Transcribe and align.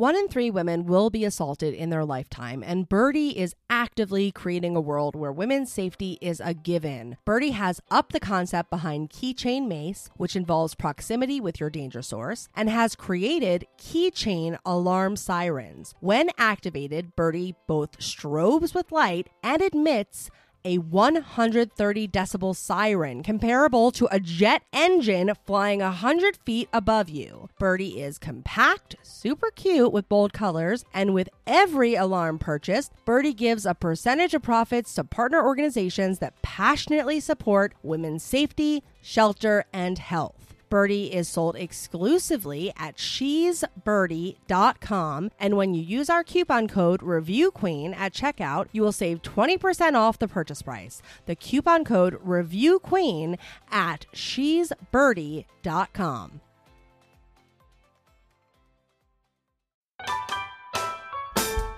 One 0.00 0.16
in 0.16 0.28
three 0.28 0.50
women 0.50 0.86
will 0.86 1.10
be 1.10 1.26
assaulted 1.26 1.74
in 1.74 1.90
their 1.90 2.06
lifetime, 2.06 2.64
and 2.66 2.88
Birdie 2.88 3.38
is 3.38 3.54
actively 3.68 4.32
creating 4.32 4.74
a 4.74 4.80
world 4.80 5.14
where 5.14 5.30
women's 5.30 5.70
safety 5.70 6.16
is 6.22 6.40
a 6.42 6.54
given. 6.54 7.18
Birdie 7.26 7.50
has 7.50 7.82
upped 7.90 8.14
the 8.14 8.18
concept 8.18 8.70
behind 8.70 9.10
Keychain 9.10 9.68
Mace, 9.68 10.08
which 10.16 10.36
involves 10.36 10.74
proximity 10.74 11.38
with 11.38 11.60
your 11.60 11.68
danger 11.68 12.00
source, 12.00 12.48
and 12.56 12.70
has 12.70 12.96
created 12.96 13.66
Keychain 13.76 14.56
Alarm 14.64 15.16
Sirens. 15.16 15.94
When 16.00 16.30
activated, 16.38 17.14
Birdie 17.14 17.56
both 17.66 17.98
strobes 17.98 18.74
with 18.74 18.90
light 18.90 19.28
and 19.42 19.60
emits 19.60 20.30
a 20.64 20.78
130 20.78 22.08
decibel 22.08 22.54
siren 22.54 23.22
comparable 23.22 23.90
to 23.92 24.08
a 24.10 24.20
jet 24.20 24.62
engine 24.72 25.32
flying 25.46 25.80
100 25.80 26.38
feet 26.44 26.68
above 26.72 27.08
you. 27.08 27.48
Birdie 27.58 28.00
is 28.00 28.18
compact, 28.18 28.96
super 29.02 29.50
cute 29.50 29.92
with 29.92 30.08
bold 30.08 30.32
colors, 30.32 30.84
and 30.92 31.14
with 31.14 31.28
every 31.46 31.94
alarm 31.94 32.38
purchased, 32.38 32.92
Birdie 33.04 33.34
gives 33.34 33.66
a 33.66 33.74
percentage 33.74 34.34
of 34.34 34.42
profits 34.42 34.94
to 34.94 35.04
partner 35.04 35.44
organizations 35.44 36.18
that 36.18 36.40
passionately 36.42 37.20
support 37.20 37.74
women's 37.82 38.22
safety, 38.22 38.82
shelter, 39.00 39.64
and 39.72 39.98
health. 39.98 40.49
Birdie 40.70 41.12
is 41.12 41.28
sold 41.28 41.56
exclusively 41.56 42.72
at 42.76 42.98
she'sbirdie.com. 42.98 45.30
And 45.38 45.56
when 45.56 45.74
you 45.74 45.82
use 45.82 46.08
our 46.08 46.24
coupon 46.24 46.68
code 46.68 47.00
ReviewQueen 47.00 47.94
at 47.96 48.14
checkout, 48.14 48.68
you 48.72 48.80
will 48.82 48.92
save 48.92 49.20
20% 49.22 49.94
off 49.94 50.18
the 50.18 50.28
purchase 50.28 50.62
price. 50.62 51.02
The 51.26 51.36
coupon 51.36 51.84
code 51.84 52.18
ReviewQueen 52.24 53.36
at 53.70 54.06
she'sbirdie.com. 54.14 56.40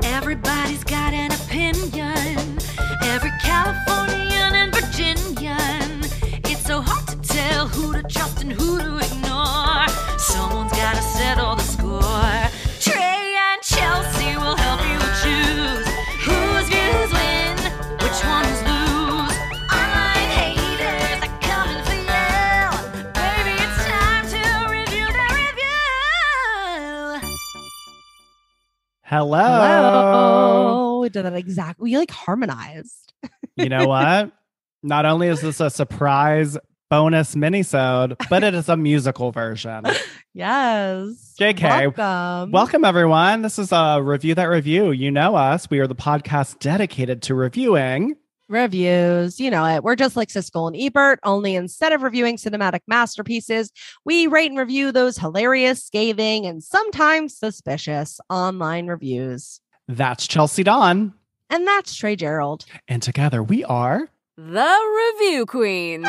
Everybody's 0.05 0.85
got 0.85 1.15
an 1.15 1.33
opinion. 1.33 2.59
Every 3.03 3.33
Californian 3.41 4.32
who 7.93 8.01
to 8.03 8.09
trust 8.09 8.43
and 8.43 8.53
who 8.53 8.79
to 8.79 8.97
ignore. 8.99 9.87
Someone's 10.19 10.73
gotta 10.73 11.03
settle 11.03 11.57
the 11.57 11.63
score. 11.63 12.51
Trey 12.81 13.37
and 13.37 13.63
Chelsea 13.63 14.37
will 14.37 14.57
help 14.57 14.81
you 14.81 14.99
choose 15.23 15.87
whose 16.25 16.69
views 16.69 17.13
win, 17.13 17.57
which 18.01 18.25
ones 18.25 18.63
lose. 18.69 19.37
Online 19.71 20.31
haters 20.39 21.21
are 21.27 21.37
coming 21.41 21.83
for 21.85 21.99
you. 22.01 22.65
Baby, 23.13 23.53
it's 23.61 23.85
time 23.85 24.25
to 24.35 24.43
review 24.73 25.07
the 25.07 25.27
review. 25.37 27.29
Hello. 29.03 29.39
Hello. 29.39 31.01
We 31.01 31.09
did 31.11 31.25
that 31.25 31.35
exactly. 31.35 31.91
We 31.91 31.99
like 31.99 32.11
harmonized. 32.11 33.13
You 33.57 33.69
know 33.69 33.87
what? 33.87 34.33
Not 34.83 35.05
only 35.07 35.29
is 35.29 35.41
this 35.41 35.61
a 35.61 35.71
surprise 35.71 36.57
bonus 36.93 37.35
minisode, 37.35 38.15
but 38.29 38.45
it 38.45 38.53
is 38.53 38.69
a 38.69 38.77
musical 38.91 39.33
version. 39.33 39.83
Yes. 40.35 41.35
JK, 41.41 41.97
Welcome. 41.97 42.51
Welcome 42.53 42.85
everyone. 42.85 43.41
This 43.41 43.59
is 43.59 43.73
a 43.73 44.03
review 44.03 44.35
that 44.35 44.45
review. 44.45 44.91
You 44.91 45.11
know 45.11 45.35
us. 45.35 45.71
We 45.71 45.79
are 45.79 45.87
the 45.87 45.95
podcast 45.95 46.59
dedicated 46.59 47.23
to 47.23 47.35
reviewing. 47.35 48.17
reviews. 48.51 49.41
You 49.41 49.51
know 49.51 49.65
it. 49.65 49.83
We're 49.83 49.97
just 49.97 50.17
like 50.17 50.29
Siskel 50.29 50.67
and 50.67 50.77
Ebert, 50.79 51.19
only 51.25 51.55
instead 51.55 51.95
of 51.95 52.03
reviewing 52.03 52.37
cinematic 52.37 52.81
masterpieces, 52.87 53.73
we 54.05 54.27
rate 54.27 54.51
and 54.51 54.59
review 54.59 54.93
those 54.93 55.17
hilarious, 55.17 55.83
scathing, 55.83 56.45
and 56.45 56.63
sometimes 56.63 57.35
suspicious 57.39 58.21
online 58.29 58.89
reviews. 58.89 59.63
That's 59.89 60.27
Chelsea 60.27 60.63
Dawn. 60.63 61.15
And 61.49 61.67
that's 61.67 61.95
Trey 61.97 62.17
Gerald. 62.17 62.67
And 62.87 63.03
together 63.03 63.43
we 63.43 63.65
are 63.65 64.11
The 64.37 65.15
Review 65.19 65.47
Queens. 65.47 66.07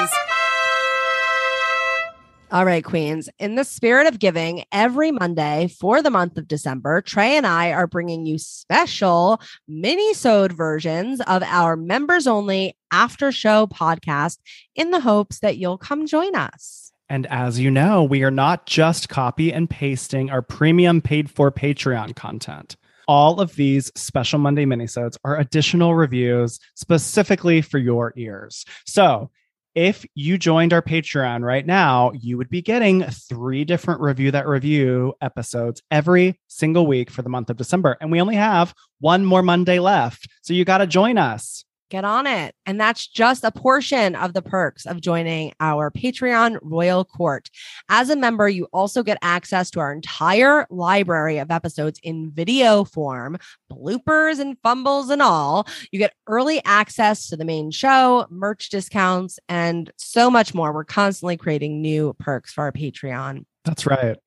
All 2.53 2.65
right, 2.65 2.83
Queens. 2.83 3.29
In 3.39 3.55
the 3.55 3.63
spirit 3.63 4.05
of 4.05 4.19
giving, 4.19 4.63
every 4.71 5.09
Monday 5.09 5.73
for 5.79 6.03
the 6.03 6.11
month 6.11 6.37
of 6.37 6.47
December, 6.47 7.01
Trey 7.01 7.35
and 7.35 7.47
I 7.47 7.71
are 7.71 7.87
bringing 7.87 8.27
you 8.27 8.37
special 8.37 9.41
mini-sode 9.67 10.51
versions 10.51 11.19
of 11.21 11.41
our 11.41 11.75
members 11.75 12.27
only 12.27 12.77
after 12.91 13.31
show 13.31 13.65
podcast 13.65 14.37
in 14.75 14.91
the 14.91 14.99
hopes 14.99 15.39
that 15.39 15.57
you'll 15.57 15.79
come 15.79 16.05
join 16.05 16.35
us. 16.35 16.91
And 17.09 17.25
as 17.25 17.59
you 17.59 17.71
know, 17.71 18.03
we 18.03 18.21
are 18.21 18.29
not 18.29 18.67
just 18.67 19.09
copy 19.09 19.51
and 19.51 19.67
pasting 19.67 20.29
our 20.29 20.43
premium 20.43 21.01
paid 21.01 21.31
for 21.31 21.51
Patreon 21.51 22.15
content. 22.15 22.75
All 23.07 23.41
of 23.41 23.55
these 23.55 23.91
special 23.95 24.37
Monday 24.37 24.67
minisodes 24.67 25.17
are 25.25 25.39
additional 25.39 25.95
reviews 25.95 26.59
specifically 26.75 27.63
for 27.63 27.79
your 27.79 28.13
ears. 28.15 28.63
So 28.85 29.31
if 29.75 30.05
you 30.15 30.37
joined 30.37 30.73
our 30.73 30.81
Patreon 30.81 31.41
right 31.41 31.65
now, 31.65 32.11
you 32.13 32.37
would 32.37 32.49
be 32.49 32.61
getting 32.61 33.03
three 33.03 33.65
different 33.65 34.01
review 34.01 34.31
that 34.31 34.47
review 34.47 35.13
episodes 35.21 35.81
every 35.89 36.39
single 36.47 36.85
week 36.85 37.09
for 37.09 37.21
the 37.21 37.29
month 37.29 37.49
of 37.49 37.57
December. 37.57 37.97
And 37.99 38.11
we 38.11 38.21
only 38.21 38.35
have 38.35 38.73
one 38.99 39.25
more 39.25 39.41
Monday 39.41 39.79
left. 39.79 40.27
So 40.41 40.53
you 40.53 40.65
got 40.65 40.79
to 40.79 40.87
join 40.87 41.17
us. 41.17 41.65
Get 41.93 42.05
on 42.05 42.25
it. 42.25 42.55
And 42.65 42.81
that's 42.81 43.05
just 43.05 43.43
a 43.43 43.51
portion 43.51 44.15
of 44.15 44.33
the 44.33 44.41
perks 44.41 44.87
of 44.87 44.99
joining 44.99 45.53
our 45.59 45.91
Patreon 45.91 46.57
Royal 46.63 47.05
Court. 47.05 47.51
As 47.87 48.09
a 48.09 48.15
member, 48.15 48.49
you 48.49 48.65
also 48.73 49.03
get 49.03 49.19
access 49.21 49.69
to 49.69 49.79
our 49.79 49.93
entire 49.93 50.65
library 50.71 51.37
of 51.37 51.51
episodes 51.51 51.99
in 52.01 52.31
video 52.31 52.83
form, 52.83 53.37
bloopers 53.71 54.39
and 54.39 54.57
fumbles 54.63 55.11
and 55.11 55.21
all. 55.21 55.67
You 55.91 55.99
get 55.99 56.15
early 56.25 56.63
access 56.65 57.27
to 57.27 57.37
the 57.37 57.45
main 57.45 57.69
show, 57.69 58.25
merch 58.31 58.69
discounts, 58.71 59.37
and 59.47 59.91
so 59.97 60.31
much 60.31 60.55
more. 60.55 60.73
We're 60.73 60.85
constantly 60.85 61.37
creating 61.37 61.79
new 61.79 62.15
perks 62.17 62.53
for 62.53 62.63
our 62.63 62.71
Patreon. 62.71 63.45
That's 63.65 63.85
right. 63.85 64.17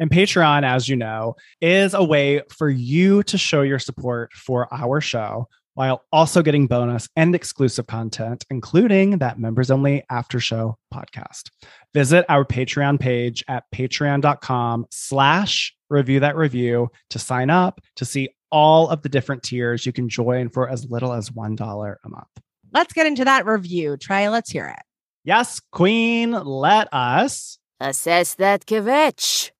And 0.00 0.10
Patreon, 0.10 0.64
as 0.64 0.88
you 0.88 0.96
know, 0.96 1.36
is 1.60 1.94
a 1.94 2.02
way 2.02 2.42
for 2.50 2.68
you 2.68 3.22
to 3.22 3.38
show 3.38 3.62
your 3.62 3.78
support 3.78 4.32
for 4.32 4.66
our 4.74 5.00
show 5.00 5.46
while 5.76 6.02
also 6.10 6.42
getting 6.42 6.66
bonus 6.66 7.06
and 7.16 7.34
exclusive 7.34 7.86
content, 7.86 8.44
including 8.50 9.18
that 9.18 9.38
members 9.38 9.70
only 9.70 10.02
after 10.08 10.40
show 10.40 10.76
podcast. 10.92 11.50
Visit 11.92 12.24
our 12.30 12.46
Patreon 12.46 12.98
page 12.98 13.44
at 13.46 13.64
patreon.com 13.74 14.86
slash 14.90 15.74
review 15.90 16.20
that 16.20 16.34
review 16.34 16.88
to 17.10 17.18
sign 17.18 17.50
up 17.50 17.80
to 17.96 18.06
see 18.06 18.30
all 18.50 18.88
of 18.88 19.02
the 19.02 19.08
different 19.10 19.42
tiers 19.42 19.84
you 19.84 19.92
can 19.92 20.08
join 20.08 20.48
for 20.48 20.68
as 20.68 20.90
little 20.90 21.12
as 21.12 21.28
$1 21.28 21.96
a 22.04 22.08
month. 22.08 22.26
Let's 22.72 22.94
get 22.94 23.06
into 23.06 23.26
that 23.26 23.44
review. 23.44 23.98
Trey, 23.98 24.30
let's 24.30 24.50
hear 24.50 24.68
it. 24.68 24.82
Yes, 25.24 25.60
Queen, 25.72 26.30
let 26.30 26.88
us. 26.90 27.58
Assess 27.80 28.34
that 28.36 28.64
kvetch. 28.64 29.50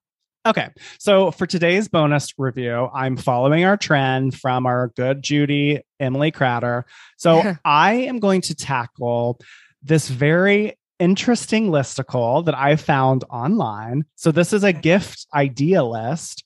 Okay. 0.47 0.69
So 1.01 1.33
for 1.33 1.47
today's 1.47 1.89
bonus 1.89 2.33
review, 2.39 2.89
I'm 2.95 3.17
following 3.17 3.65
our 3.65 3.77
trend 3.77 4.39
from 4.39 4.65
our 4.65 4.93
good 4.97 5.21
Judy, 5.21 5.81
Emily 5.99 6.31
Cratter. 6.31 6.87
So 7.17 7.57
I 7.65 7.95
am 7.95 8.21
going 8.21 8.43
to 8.43 8.55
tackle 8.55 9.41
this 9.83 10.09
very 10.09 10.79
interesting 11.01 11.71
listicle 11.71 12.45
that 12.45 12.55
I 12.55 12.77
found 12.77 13.25
online. 13.29 14.05
So 14.15 14.31
this 14.31 14.53
is 14.53 14.63
a 14.63 14.73
gift 14.73 15.27
idea 15.35 15.83
list 15.83 16.45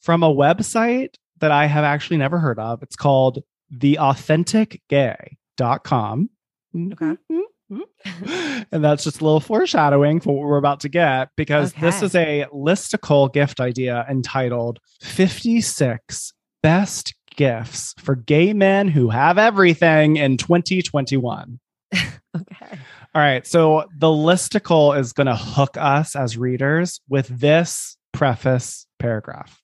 from 0.00 0.22
a 0.22 0.32
website 0.32 1.16
that 1.40 1.50
I 1.50 1.66
have 1.66 1.82
actually 1.84 2.18
never 2.18 2.38
heard 2.38 2.60
of. 2.60 2.82
It's 2.82 2.96
called 2.96 3.42
theauthenticgay.com. 3.74 6.30
Okay. 6.76 7.04
Mm-hmm. 7.04 7.40
and 8.72 8.84
that's 8.84 9.04
just 9.04 9.20
a 9.20 9.24
little 9.24 9.40
foreshadowing 9.40 10.20
for 10.20 10.34
what 10.34 10.48
we're 10.48 10.58
about 10.58 10.80
to 10.80 10.88
get 10.88 11.28
because 11.36 11.72
this 11.74 12.02
is 12.02 12.14
a 12.14 12.46
listicle 12.52 13.32
gift 13.32 13.60
idea 13.60 14.04
entitled 14.08 14.80
56 15.02 16.32
Best 16.62 17.14
Gifts 17.36 17.94
for 17.98 18.16
Gay 18.16 18.52
Men 18.52 18.88
Who 18.88 19.08
Have 19.08 19.38
Everything 19.38 20.16
in 20.16 20.36
2021. 20.36 21.58
Okay. 22.36 22.78
All 23.12 23.20
right. 23.20 23.44
So 23.44 23.86
the 23.98 24.06
listicle 24.06 24.96
is 24.96 25.12
going 25.12 25.26
to 25.26 25.34
hook 25.34 25.76
us 25.76 26.14
as 26.14 26.38
readers 26.38 27.00
with 27.08 27.26
this 27.26 27.96
preface 28.12 28.86
paragraph. 29.00 29.60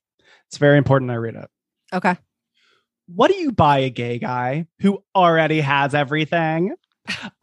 It's 0.49 0.59
very 0.59 0.79
important 0.79 1.13
I 1.13 1.15
read 1.15 1.37
it. 1.37 1.49
Okay. 1.93 2.17
What 3.07 3.31
do 3.31 3.37
you 3.37 3.53
buy 3.53 3.79
a 3.79 3.91
gay 3.91 4.19
guy 4.19 4.67
who 4.81 5.03
already 5.15 5.61
has 5.61 5.95
everything? 5.95 6.75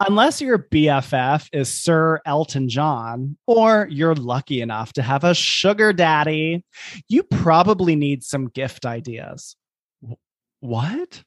Unless 0.06 0.40
your 0.40 0.58
BFF 0.58 1.48
is 1.52 1.68
Sir 1.68 2.20
Elton 2.26 2.68
John, 2.68 3.36
or 3.46 3.88
you're 3.90 4.14
lucky 4.14 4.60
enough 4.60 4.92
to 4.94 5.02
have 5.02 5.24
a 5.24 5.34
sugar 5.34 5.92
daddy, 5.92 6.64
you 7.08 7.22
probably 7.22 7.96
need 7.96 8.22
some 8.22 8.48
gift 8.48 8.86
ideas. 8.86 9.56
What? 10.60 11.22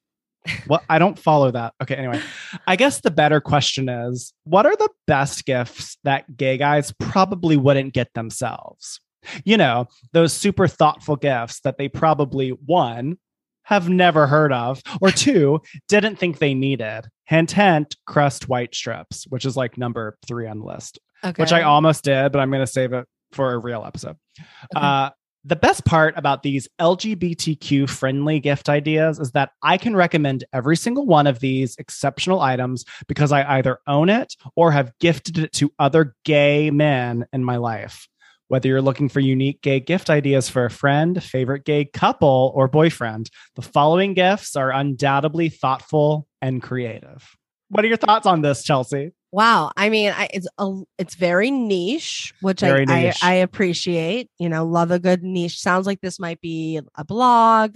What? 0.65 0.83
I 0.89 0.99
don't 0.99 1.19
follow 1.19 1.51
that. 1.51 1.73
Okay, 1.81 1.95
anyway, 1.95 2.21
I 2.67 2.75
guess 2.75 3.01
the 3.01 3.11
better 3.11 3.41
question 3.41 3.89
is 3.89 4.33
what 4.45 4.65
are 4.65 4.75
the 4.75 4.89
best 5.05 5.45
gifts 5.45 5.97
that 6.03 6.37
gay 6.37 6.57
guys 6.57 6.93
probably 6.99 7.57
wouldn't 7.57 7.93
get 7.93 8.13
themselves? 8.13 8.99
You 9.43 9.57
know, 9.57 9.87
those 10.13 10.31
super 10.33 10.67
thoughtful 10.67 11.17
gifts 11.17 11.59
that 11.61 11.77
they 11.77 11.89
probably 11.89 12.51
one 12.51 13.17
have 13.67 13.89
never 13.89 14.27
heard 14.27 14.51
of, 14.53 14.81
or 15.01 15.11
two, 15.11 15.61
didn't 15.89 16.15
think 16.17 16.39
they 16.39 16.53
needed. 16.53 17.01
Hint, 17.25 17.51
hint, 17.51 17.95
Crest 18.05 18.47
white 18.47 18.73
strips, 18.73 19.25
which 19.27 19.45
is 19.45 19.57
like 19.57 19.77
number 19.77 20.17
three 20.25 20.47
on 20.47 20.59
the 20.59 20.65
list, 20.65 20.99
Okay. 21.25 21.41
which 21.41 21.51
I 21.51 21.63
almost 21.63 22.03
did, 22.05 22.31
but 22.31 22.39
I'm 22.39 22.49
going 22.49 22.61
to 22.65 22.67
save 22.71 22.93
it 22.93 23.05
for 23.33 23.53
a 23.53 23.57
real 23.57 23.83
episode. 23.85 24.15
Okay. 24.39 24.85
Uh, 24.85 25.09
the 25.43 25.55
best 25.57 25.83
part 25.85 26.13
about 26.17 26.43
these 26.43 26.67
LGBTQ 26.79 27.89
friendly 27.89 28.39
gift 28.39 28.69
ideas 28.69 29.19
is 29.19 29.31
that 29.31 29.51
I 29.61 29.77
can 29.77 29.95
recommend 29.95 30.43
every 30.53 30.75
single 30.77 31.05
one 31.05 31.27
of 31.27 31.39
these 31.39 31.75
exceptional 31.77 32.41
items 32.41 32.85
because 33.07 33.31
I 33.31 33.57
either 33.57 33.79
own 33.87 34.09
it 34.09 34.35
or 34.55 34.71
have 34.71 34.91
gifted 34.99 35.37
it 35.37 35.53
to 35.53 35.71
other 35.79 36.15
gay 36.25 36.69
men 36.71 37.25
in 37.33 37.43
my 37.43 37.57
life. 37.57 38.07
Whether 38.49 38.69
you're 38.69 38.81
looking 38.81 39.09
for 39.09 39.19
unique 39.19 39.61
gay 39.61 39.79
gift 39.79 40.09
ideas 40.09 40.49
for 40.49 40.65
a 40.65 40.69
friend, 40.69 41.21
favorite 41.21 41.65
gay 41.65 41.83
couple, 41.85 42.51
or 42.55 42.67
boyfriend, 42.67 43.29
the 43.55 43.61
following 43.61 44.13
gifts 44.13 44.55
are 44.55 44.71
undoubtedly 44.71 45.49
thoughtful 45.49 46.27
and 46.41 46.61
creative. 46.61 47.35
What 47.69 47.83
are 47.83 47.89
your 47.89 47.97
thoughts 47.97 48.25
on 48.25 48.41
this, 48.41 48.63
Chelsea? 48.63 49.11
Wow. 49.33 49.73
I 49.75 49.89
mean, 49.89 50.13
I, 50.15 50.29
it's 50.33 50.47
a, 50.57 50.71
it's 50.97 51.15
very 51.15 51.51
niche, 51.51 52.33
which 52.39 52.63
I, 52.63 52.85
niche. 52.85 53.17
I 53.21 53.31
I 53.31 53.33
appreciate. 53.33 54.29
You 54.39 54.47
know, 54.47 54.65
love 54.65 54.89
a 54.91 54.99
good 54.99 55.21
niche. 55.21 55.59
Sounds 55.59 55.85
like 55.85 55.99
this 55.99 56.17
might 56.17 56.39
be 56.39 56.79
a 56.95 57.03
blog. 57.03 57.75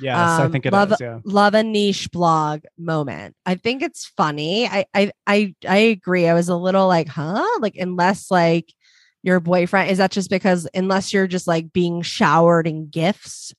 Yes, 0.00 0.16
I 0.16 0.44
Um, 0.44 0.52
think 0.52 0.64
it 0.66 0.68
is. 0.68 0.72
love- 0.72 0.94
Yeah. 1.00 1.18
Love 1.24 1.54
a 1.54 1.64
niche 1.64 2.08
blog 2.12 2.60
moment. 2.78 3.34
I 3.44 3.56
think 3.56 3.82
it's 3.82 4.06
funny. 4.16 4.68
I 4.68 4.84
I 4.94 5.10
I 5.26 5.54
I 5.68 5.76
agree. 5.78 6.28
I 6.28 6.34
was 6.34 6.48
a 6.48 6.56
little 6.56 6.86
like, 6.86 7.08
huh? 7.08 7.44
Like 7.58 7.74
unless 7.76 8.30
like 8.30 8.72
your 9.22 9.40
boyfriend 9.40 9.90
is 9.90 9.98
that 9.98 10.10
just 10.10 10.30
because 10.30 10.68
unless 10.74 11.12
you're 11.12 11.26
just 11.26 11.46
like 11.46 11.72
being 11.72 12.02
showered 12.02 12.66
in 12.66 12.88
gifts 12.88 13.54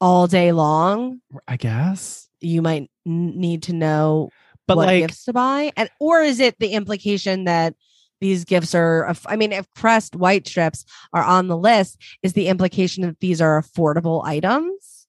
all 0.00 0.26
day 0.26 0.52
long, 0.52 1.20
I 1.46 1.56
guess. 1.56 2.28
you 2.40 2.62
might 2.62 2.90
need 3.04 3.64
to 3.64 3.72
know 3.72 4.30
But 4.66 4.76
what 4.76 4.86
like, 4.86 5.02
gifts 5.02 5.24
to 5.24 5.32
buy? 5.32 5.72
And 5.76 5.88
or 6.00 6.22
is 6.22 6.40
it 6.40 6.58
the 6.58 6.68
implication 6.72 7.44
that 7.44 7.74
these 8.20 8.44
gifts 8.44 8.72
are 8.72 9.12
i 9.26 9.34
mean 9.34 9.50
if 9.50 9.66
Crest 9.74 10.14
white 10.14 10.46
strips 10.46 10.84
are 11.12 11.24
on 11.24 11.48
the 11.48 11.56
list 11.56 11.98
is 12.22 12.34
the 12.34 12.46
implication 12.46 13.02
that 13.02 13.18
these 13.18 13.40
are 13.40 13.60
affordable 13.60 14.24
items? 14.24 15.06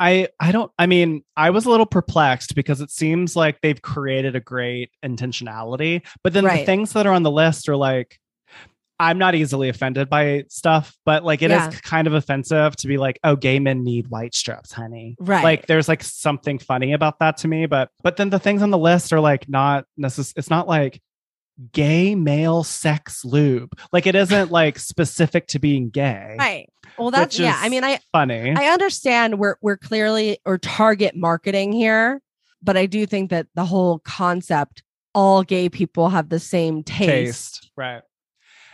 I 0.00 0.28
I 0.38 0.52
don't 0.52 0.70
I 0.78 0.86
mean, 0.86 1.24
I 1.36 1.50
was 1.50 1.66
a 1.66 1.70
little 1.70 1.86
perplexed 1.86 2.54
because 2.54 2.80
it 2.80 2.90
seems 2.90 3.34
like 3.34 3.60
they've 3.60 3.80
created 3.82 4.36
a 4.36 4.40
great 4.40 4.90
intentionality, 5.04 6.02
but 6.22 6.32
then 6.32 6.44
the 6.44 6.64
things 6.64 6.92
that 6.92 7.06
are 7.06 7.12
on 7.12 7.22
the 7.24 7.30
list 7.30 7.68
are 7.68 7.76
like 7.76 8.18
I'm 9.00 9.18
not 9.18 9.34
easily 9.34 9.68
offended 9.68 10.08
by 10.10 10.44
stuff, 10.48 10.96
but 11.04 11.24
like 11.24 11.40
it 11.42 11.50
is 11.50 11.56
Yeah. 11.56 11.70
kind 11.82 12.06
of 12.06 12.14
offensive 12.14 12.74
to 12.76 12.88
be 12.88 12.96
like, 12.98 13.18
"Oh, 13.22 13.36
gay 13.36 13.58
men 13.60 13.84
need 13.84 14.08
white 14.08 14.34
strips, 14.34 14.72
honey." 14.72 15.14
right 15.20 15.44
Like 15.44 15.66
there's 15.66 15.88
like 15.88 16.02
something 16.02 16.58
funny 16.58 16.92
about 16.92 17.18
that 17.20 17.36
to 17.38 17.48
me, 17.48 17.66
but 17.66 17.90
but 18.02 18.16
then 18.16 18.30
the 18.30 18.38
things 18.38 18.62
on 18.62 18.70
the 18.70 18.78
list 18.78 19.12
are 19.12 19.20
like 19.20 19.48
not 19.48 19.84
necess- 20.00 20.32
it's 20.36 20.50
not 20.50 20.66
like 20.66 21.00
gay 21.72 22.14
male 22.14 22.62
sex 22.64 23.24
lube. 23.24 23.70
Like 23.92 24.06
it 24.06 24.14
isn't 24.14 24.50
like 24.60 24.78
specific 24.78 25.46
to 25.48 25.58
being 25.58 25.90
gay. 25.90 26.36
right 26.38 26.68
well 26.96 27.10
that's 27.12 27.38
yeah 27.38 27.56
i 27.60 27.68
mean 27.68 27.84
i 27.84 28.00
funny. 28.12 28.54
i 28.56 28.66
understand 28.72 29.38
we're 29.38 29.54
we're 29.60 29.76
clearly 29.76 30.38
or 30.44 30.58
target 30.58 31.14
marketing 31.14 31.70
here 31.70 32.20
but 32.62 32.76
i 32.76 32.86
do 32.86 33.06
think 33.06 33.30
that 33.30 33.46
the 33.54 33.64
whole 33.64 34.00
concept 34.00 34.82
all 35.14 35.42
gay 35.44 35.68
people 35.68 36.08
have 36.08 36.28
the 36.28 36.38
same 36.40 36.82
taste, 36.82 37.08
taste. 37.60 37.70
Right. 37.76 38.02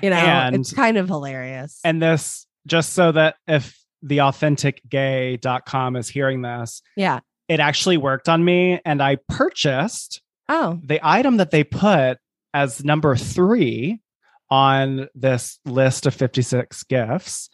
You 0.05 0.11
know 0.11 0.17
And- 0.17 0.56
it's 0.56 0.73
kind 0.73 0.97
of 0.97 1.09
hilarious 1.09 1.81
And 1.85 2.01
this, 2.03 2.47
just 2.67 2.93
so 2.93 3.11
that 3.12 3.37
if 3.49 3.77
the 4.03 4.19
authenticgay.com 4.19 5.97
is 5.97 6.09
hearing 6.09 6.43
this, 6.43 6.83
yeah 6.97 7.21
it 7.47 7.61
actually 7.61 7.99
worked 7.99 8.29
on 8.31 8.43
me. 8.43 8.81
And 8.87 9.03
I 9.03 9.19
purchased 9.29 10.23
oh 10.49 10.79
the 10.85 11.01
item 11.03 11.37
that 11.39 11.51
they 11.51 11.65
put 11.65 12.19
as 12.55 12.83
number 12.85 13.17
three 13.17 14.01
on 14.51 15.09
this 15.15 15.59
list 15.65 16.06
of 16.06 16.15
56 16.15 16.85
gifts, 16.85 17.51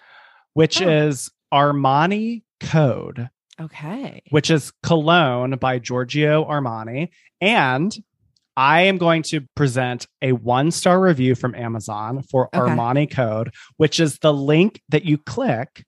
which 0.55 0.81
Oh. 0.83 0.89
is 0.89 1.31
Armani 1.53 2.43
Code, 2.61 3.31
okay 3.61 4.23
which 4.31 4.51
is 4.51 4.73
cologne 4.83 5.57
by 5.59 5.79
Giorgio 5.79 6.45
Armani. 6.45 7.09
And 7.41 7.97
I 8.57 8.83
am 8.83 8.99
going 8.99 9.23
to 9.25 9.43
present 9.55 10.07
a 10.23 10.33
one 10.33 10.71
star 10.71 11.01
review 11.01 11.35
from 11.35 11.55
Amazon 11.55 12.23
for 12.31 12.49
Okay. 12.55 12.59
Armani 12.59 13.11
Code, 13.11 13.53
which 13.77 14.01
is 14.01 14.19
the 14.19 14.33
link 14.33 14.83
that 14.91 15.05
you 15.05 15.19
click. 15.19 15.85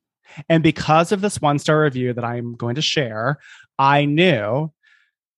And 0.49 0.63
because 0.63 1.13
of 1.13 1.21
this 1.21 1.41
one 1.41 1.59
star 1.59 1.83
review 1.83 2.13
that 2.15 2.25
I'm 2.25 2.55
going 2.55 2.77
to 2.77 2.83
share, 2.83 3.39
I 3.79 4.05
knew 4.07 4.73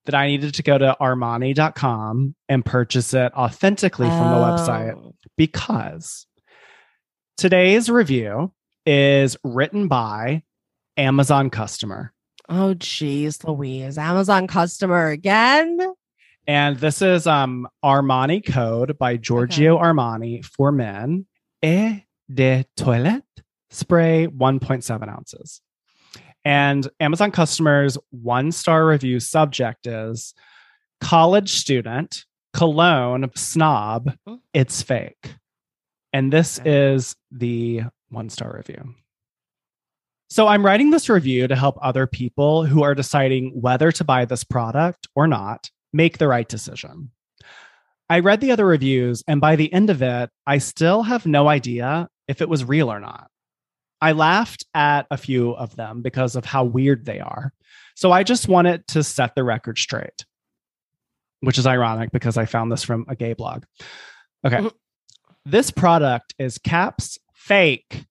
that 0.05 0.15
I 0.15 0.26
needed 0.29 0.55
to 0.55 0.62
go 0.62 0.76
to 0.79 0.97
armani.com 1.00 2.35
and 2.49 2.65
purchase 2.65 3.15
it 3.15 3.32
authentically 3.35 4.06
from 4.06 4.19
the 4.31 4.37
website 4.37 4.94
Oh. 4.97 5.15
because 5.37 6.26
today's 7.37 7.88
review 7.91 8.53
is 8.87 9.37
written 9.43 9.88
by 9.88 10.43
Amazon 10.97 11.50
customer. 11.50 12.12
Oh, 12.49 12.75
geez, 12.75 13.43
Louise. 13.44 13.97
Amazon 13.97 14.47
customer 14.47 15.09
again. 15.09 15.79
And 16.46 16.76
this 16.79 17.00
is 17.02 17.26
um 17.26 17.67
Armani 17.85 18.44
Code 18.44 18.99
by 18.99 19.17
Giorgio 19.17 19.79
Armani 19.79 20.44
for 20.44 20.70
men. 20.73 21.26
Eau 21.62 21.96
de 22.32 22.64
toilette 22.76 23.23
spray 23.70 24.26
1.7 24.26 25.08
ounces. 25.08 25.61
And 26.44 26.87
Amazon 27.00 27.31
customers 27.31 27.96
one 28.11 28.52
star 28.52 28.87
review 28.87 29.19
subject 29.20 29.87
is 29.87 30.35
college 31.00 31.52
student, 31.55 32.25
cologne, 32.52 33.31
snob, 33.35 34.12
it's 34.52 34.82
fake. 34.82 35.35
And 36.12 36.32
this 36.32 36.61
Okay. 36.61 36.70
is 36.94 37.17
the 37.31 37.82
one 38.11 38.29
star 38.29 38.55
review. 38.56 38.94
So 40.29 40.47
I'm 40.47 40.64
writing 40.64 40.90
this 40.90 41.08
review 41.08 41.49
to 41.49 41.56
help 41.56 41.79
other 41.81 42.06
people 42.06 42.64
who 42.67 42.82
are 42.82 42.94
deciding 42.94 43.61
whether 43.61 43.90
to 43.93 44.05
buy 44.05 44.25
this 44.25 44.44
product 44.44 45.08
or 45.14 45.26
not 45.26 45.70
make 45.94 46.19
the 46.19 46.29
right 46.29 46.49
decision. 46.49 47.11
I 48.11 48.19
read 48.19 48.43
the 48.43 48.50
other 48.52 48.67
reviews, 48.67 49.23
and 49.26 49.41
by 49.41 49.56
the 49.56 49.73
end 49.73 49.88
of 49.88 50.02
it, 50.02 50.29
I 50.46 50.58
still 50.58 51.05
have 51.05 51.25
no 51.25 51.49
idea 51.49 52.11
if 52.29 52.43
it 52.43 52.49
was 52.50 52.64
real 52.64 52.93
or 52.93 53.00
not. 53.00 53.31
I 54.00 54.12
laughed 54.12 54.67
at 54.75 55.06
a 55.11 55.17
few 55.17 55.52
of 55.52 55.76
them 55.76 56.02
because 56.02 56.37
of 56.37 56.44
how 56.44 56.64
weird 56.64 57.06
they 57.06 57.20
are. 57.20 57.55
So 57.94 58.12
I 58.12 58.23
just 58.23 58.49
wanted 58.49 58.87
to 58.88 59.02
set 59.02 59.35
the 59.35 59.45
record 59.45 59.78
straight, 59.78 60.26
which 61.40 61.57
is 61.57 61.66
ironic 61.66 62.11
because 62.12 62.37
I 62.37 62.45
found 62.45 62.71
this 62.71 62.83
from 62.83 63.07
a 63.09 63.16
gay 63.16 63.33
blog. 63.33 63.64
Okay. 64.47 64.59
Mhm. 64.59 64.73
This 65.47 65.71
product 65.71 66.35
is 66.38 66.59
caps 66.59 67.18
fake. 67.33 68.04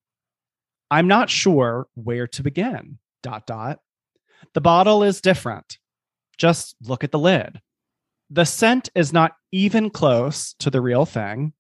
I'm 0.89 1.07
not 1.07 1.29
sure 1.29 1.88
where 1.93 2.27
to 2.27 2.43
begin. 2.43 2.98
Dot 3.22 3.46
dot. 3.46 3.79
The 4.53 4.62
bottle 4.62 5.03
is 5.03 5.22
different. 5.22 5.77
Just 6.38 6.75
look 6.81 7.03
at 7.03 7.12
the 7.12 7.19
lid. 7.19 7.62
The 8.33 8.45
scent 8.45 8.89
is 8.95 9.13
not 9.13 9.33
even 9.51 9.91
close 9.91 10.55
to 10.55 10.71
the 10.71 10.81
real 10.81 11.05
thing, 11.05 11.53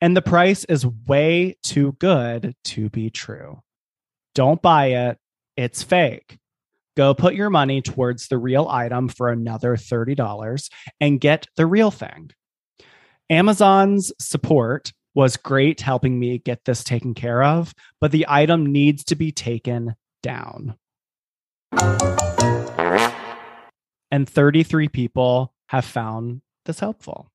and 0.00 0.16
the 0.16 0.22
price 0.22 0.62
is 0.66 0.86
way 0.86 1.56
too 1.64 1.96
good 1.98 2.54
to 2.66 2.88
be 2.90 3.10
true. 3.10 3.60
Don't 4.32 4.62
buy 4.62 4.86
it. 5.08 5.18
It's 5.56 5.82
fake. 5.82 6.38
Go 6.96 7.12
put 7.12 7.34
your 7.34 7.50
money 7.50 7.82
towards 7.82 8.28
the 8.28 8.38
real 8.38 8.68
item 8.68 9.08
for 9.08 9.30
another 9.30 9.74
$30 9.76 10.70
and 11.00 11.20
get 11.20 11.48
the 11.56 11.66
real 11.66 11.90
thing. 11.90 12.30
Amazon's 13.28 14.12
support 14.20 14.92
was 15.16 15.36
great 15.36 15.80
helping 15.80 16.20
me 16.20 16.38
get 16.38 16.64
this 16.64 16.84
taken 16.84 17.14
care 17.14 17.42
of, 17.42 17.74
but 18.00 18.12
the 18.12 18.26
item 18.28 18.66
needs 18.66 19.02
to 19.06 19.16
be 19.16 19.32
taken 19.32 19.96
down. 20.22 20.76
And 24.12 24.28
33 24.28 24.86
people 24.86 25.52
have 25.72 25.84
found 25.84 26.42
this 26.66 26.80
helpful. 26.80 27.30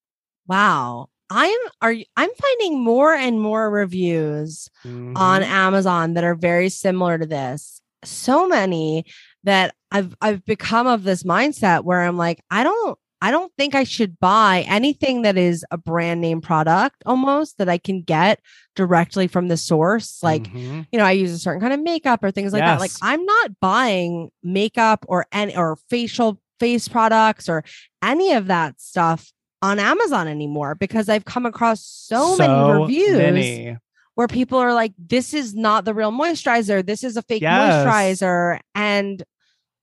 Wow. 0.47 1.09
I'm 1.29 1.59
are 1.81 1.93
I'm 2.15 2.29
finding 2.39 2.79
more 2.81 3.13
and 3.13 3.41
more 3.41 3.69
reviews 3.69 4.69
on 4.85 5.41
Mhm. 5.41 5.45
Amazon 5.45 6.13
that 6.13 6.23
are 6.23 6.35
very 6.35 6.69
similar 6.69 7.17
to 7.17 7.25
this. 7.25 7.81
So 8.05 8.47
many 8.47 9.05
that 9.43 9.75
I've 9.91 10.15
I've 10.21 10.45
become 10.45 10.87
of 10.87 11.03
this 11.03 11.23
mindset 11.23 11.83
where 11.83 12.01
I'm 12.01 12.15
like, 12.15 12.39
I 12.49 12.63
don't 12.63 12.97
I 13.19 13.31
don't 13.31 13.51
think 13.57 13.73
I 13.75 13.83
should 13.83 14.19
buy 14.19 14.63
anything 14.69 15.23
that 15.23 15.37
is 15.37 15.65
a 15.71 15.77
brand 15.77 16.21
name 16.21 16.39
product 16.39 17.01
almost 17.05 17.57
that 17.57 17.67
I 17.67 17.79
can 17.79 18.03
get 18.03 18.39
directly 18.75 19.27
from 19.27 19.47
the 19.47 19.57
source. 19.57 20.19
Like, 20.23 20.43
Mhm. 20.53 20.85
you 20.91 20.99
know, 20.99 21.05
I 21.05 21.11
use 21.11 21.31
a 21.31 21.39
certain 21.39 21.59
kind 21.61 21.73
of 21.73 21.81
makeup 21.81 22.23
or 22.23 22.31
things 22.31 22.53
like 22.53 22.61
that. 22.61 22.79
Like 22.79 22.91
I'm 23.01 23.25
not 23.25 23.59
buying 23.59 24.29
makeup 24.43 25.03
or 25.09 25.25
any 25.33 25.57
or 25.57 25.77
facial 25.89 26.39
face 26.59 26.87
products 26.87 27.47
or 27.49 27.63
any 28.03 28.33
of 28.33 28.47
that 28.47 28.79
stuff 28.79 29.31
on 29.61 29.79
Amazon 29.79 30.27
anymore 30.27 30.75
because 30.75 31.09
I've 31.09 31.25
come 31.25 31.45
across 31.45 31.83
so, 31.83 32.37
many 32.37 32.53
reviews 32.53 33.17
many. 33.17 33.77
where 34.15 34.27
people 34.27 34.59
are 34.59 34.73
like, 34.73 34.93
this 34.97 35.33
is 35.33 35.55
not 35.55 35.85
the 35.85 35.93
real 35.93 36.11
moisturizer. 36.11 36.85
This 36.85 37.03
is 37.03 37.17
a 37.17 37.21
fake 37.23 37.41
Yes. 37.41 37.85
moisturizer. 37.85 38.59
And 38.75 39.23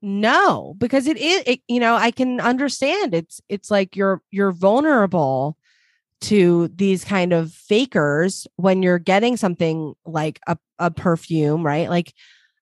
no, 0.00 0.74
because 0.78 1.06
it 1.06 1.16
is, 1.16 1.42
it, 1.46 1.60
you 1.66 1.80
know, 1.80 1.94
I 1.96 2.10
can 2.10 2.40
understand 2.40 3.14
it's, 3.14 3.40
it's 3.48 3.70
like 3.70 3.96
you're, 3.96 4.20
you're 4.30 4.52
vulnerable 4.52 5.56
to 6.22 6.68
these 6.68 7.04
kind 7.04 7.32
of 7.32 7.52
fakers 7.52 8.46
when 8.56 8.82
you're 8.82 8.98
getting 8.98 9.36
something 9.36 9.94
like 10.06 10.40
a, 10.46 10.56
a 10.78 10.90
perfume, 10.90 11.64
right? 11.64 11.88
Like 11.90 12.14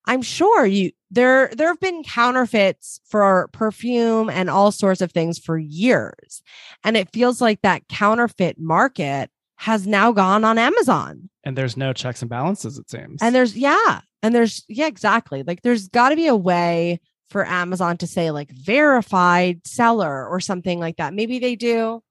I'm 0.05 0.21
sure 0.21 0.65
you 0.65 0.91
there 1.11 1.49
there 1.55 1.67
have 1.67 1.79
been 1.79 2.03
counterfeits 2.03 2.99
for 3.05 3.49
perfume 3.53 4.29
and 4.29 4.49
all 4.49 4.71
sorts 4.71 5.01
of 5.01 5.11
things 5.11 5.37
for 5.37 5.57
years. 5.57 6.41
And 6.83 6.97
it 6.97 7.11
feels 7.13 7.39
like 7.39 7.61
that 7.61 7.87
counterfeit 7.87 8.59
market 8.59 9.29
has 9.57 9.87
now 9.87 10.11
gone 10.11 10.43
on 10.43 10.57
Amazon. 10.57 11.29
And 11.43 11.57
there's 11.57 11.77
no 11.77 11.93
checks 11.93 12.21
and 12.21 12.29
balances, 12.29 12.77
it 12.77 12.89
seems. 12.89 13.21
And 13.21 13.33
there's 13.33 13.55
yeah, 13.55 14.01
and 14.21 14.33
there's 14.33 14.65
yeah, 14.67 14.87
exactly. 14.87 15.43
Like 15.43 15.61
there's 15.61 15.87
got 15.87 16.09
to 16.09 16.15
be 16.15 16.27
a 16.27 16.35
way 16.35 16.99
for 17.29 17.45
Amazon 17.47 17.97
to 17.97 18.07
say 18.07 18.31
like 18.31 18.51
verified 18.51 19.65
seller 19.65 20.27
or 20.27 20.39
something 20.39 20.79
like 20.79 20.97
that. 20.97 21.13
Maybe 21.13 21.39
they 21.39 21.55
do. 21.55 22.01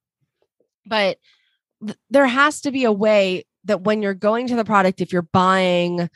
But 0.87 1.19
th- 1.85 1.99
there 2.11 2.27
has 2.27 2.61
to 2.63 2.73
be 2.73 2.85
a 2.85 2.93
way 2.93 3.45
that 3.65 3.83
when 3.83 4.03
you're 4.03 4.15
going 4.15 4.49
to 4.49 4.57
the 4.57 4.65
product 4.65 5.01
if 5.01 5.13
you're 5.13 5.23
buying 5.23 6.11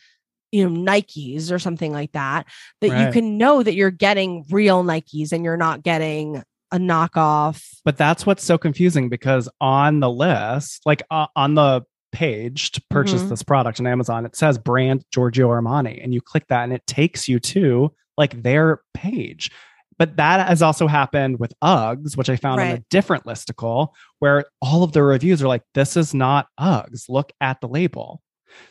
you 0.52 0.68
know 0.68 0.92
Nikes 0.92 1.50
or 1.50 1.58
something 1.58 1.92
like 1.92 2.12
that 2.12 2.46
that 2.80 2.88
you 3.06 3.12
can 3.12 3.36
know 3.38 3.62
that 3.62 3.74
you're 3.74 3.90
getting 3.90 4.44
real 4.50 4.84
Nikes 4.84 5.32
and 5.32 5.44
you're 5.44 5.56
not 5.56 5.82
getting 5.82 6.42
a 6.72 6.78
knockoff. 6.78 7.64
But 7.84 7.96
that's 7.96 8.26
what's 8.26 8.42
so 8.44 8.58
confusing 8.58 9.08
because 9.08 9.48
on 9.60 10.00
the 10.00 10.10
list, 10.10 10.82
like 10.84 11.02
uh, 11.10 11.26
on 11.36 11.54
the 11.54 11.82
page 12.12 12.70
to 12.72 12.82
purchase 12.90 13.22
Mhm. 13.24 13.28
this 13.28 13.42
product 13.42 13.78
on 13.80 13.86
Amazon, 13.86 14.24
it 14.26 14.34
says 14.36 14.58
brand 14.58 15.04
Giorgio 15.12 15.48
Armani, 15.48 16.02
and 16.02 16.14
you 16.14 16.20
click 16.20 16.46
that 16.48 16.64
and 16.64 16.72
it 16.72 16.86
takes 16.86 17.28
you 17.28 17.38
to 17.40 17.92
like 18.16 18.42
their 18.42 18.80
page. 18.94 19.50
But 19.98 20.16
that 20.16 20.46
has 20.48 20.60
also 20.62 20.86
happened 20.86 21.38
with 21.38 21.52
Uggs, 21.62 22.16
which 22.16 22.28
I 22.28 22.36
found 22.36 22.60
on 22.60 22.66
a 22.68 22.84
different 22.90 23.24
listicle, 23.24 23.88
where 24.18 24.44
all 24.60 24.82
of 24.82 24.92
the 24.92 25.02
reviews 25.02 25.42
are 25.42 25.48
like, 25.48 25.62
"This 25.74 25.96
is 25.96 26.12
not 26.14 26.48
Uggs. 26.60 27.08
Look 27.08 27.32
at 27.40 27.60
the 27.60 27.68
label." 27.68 28.20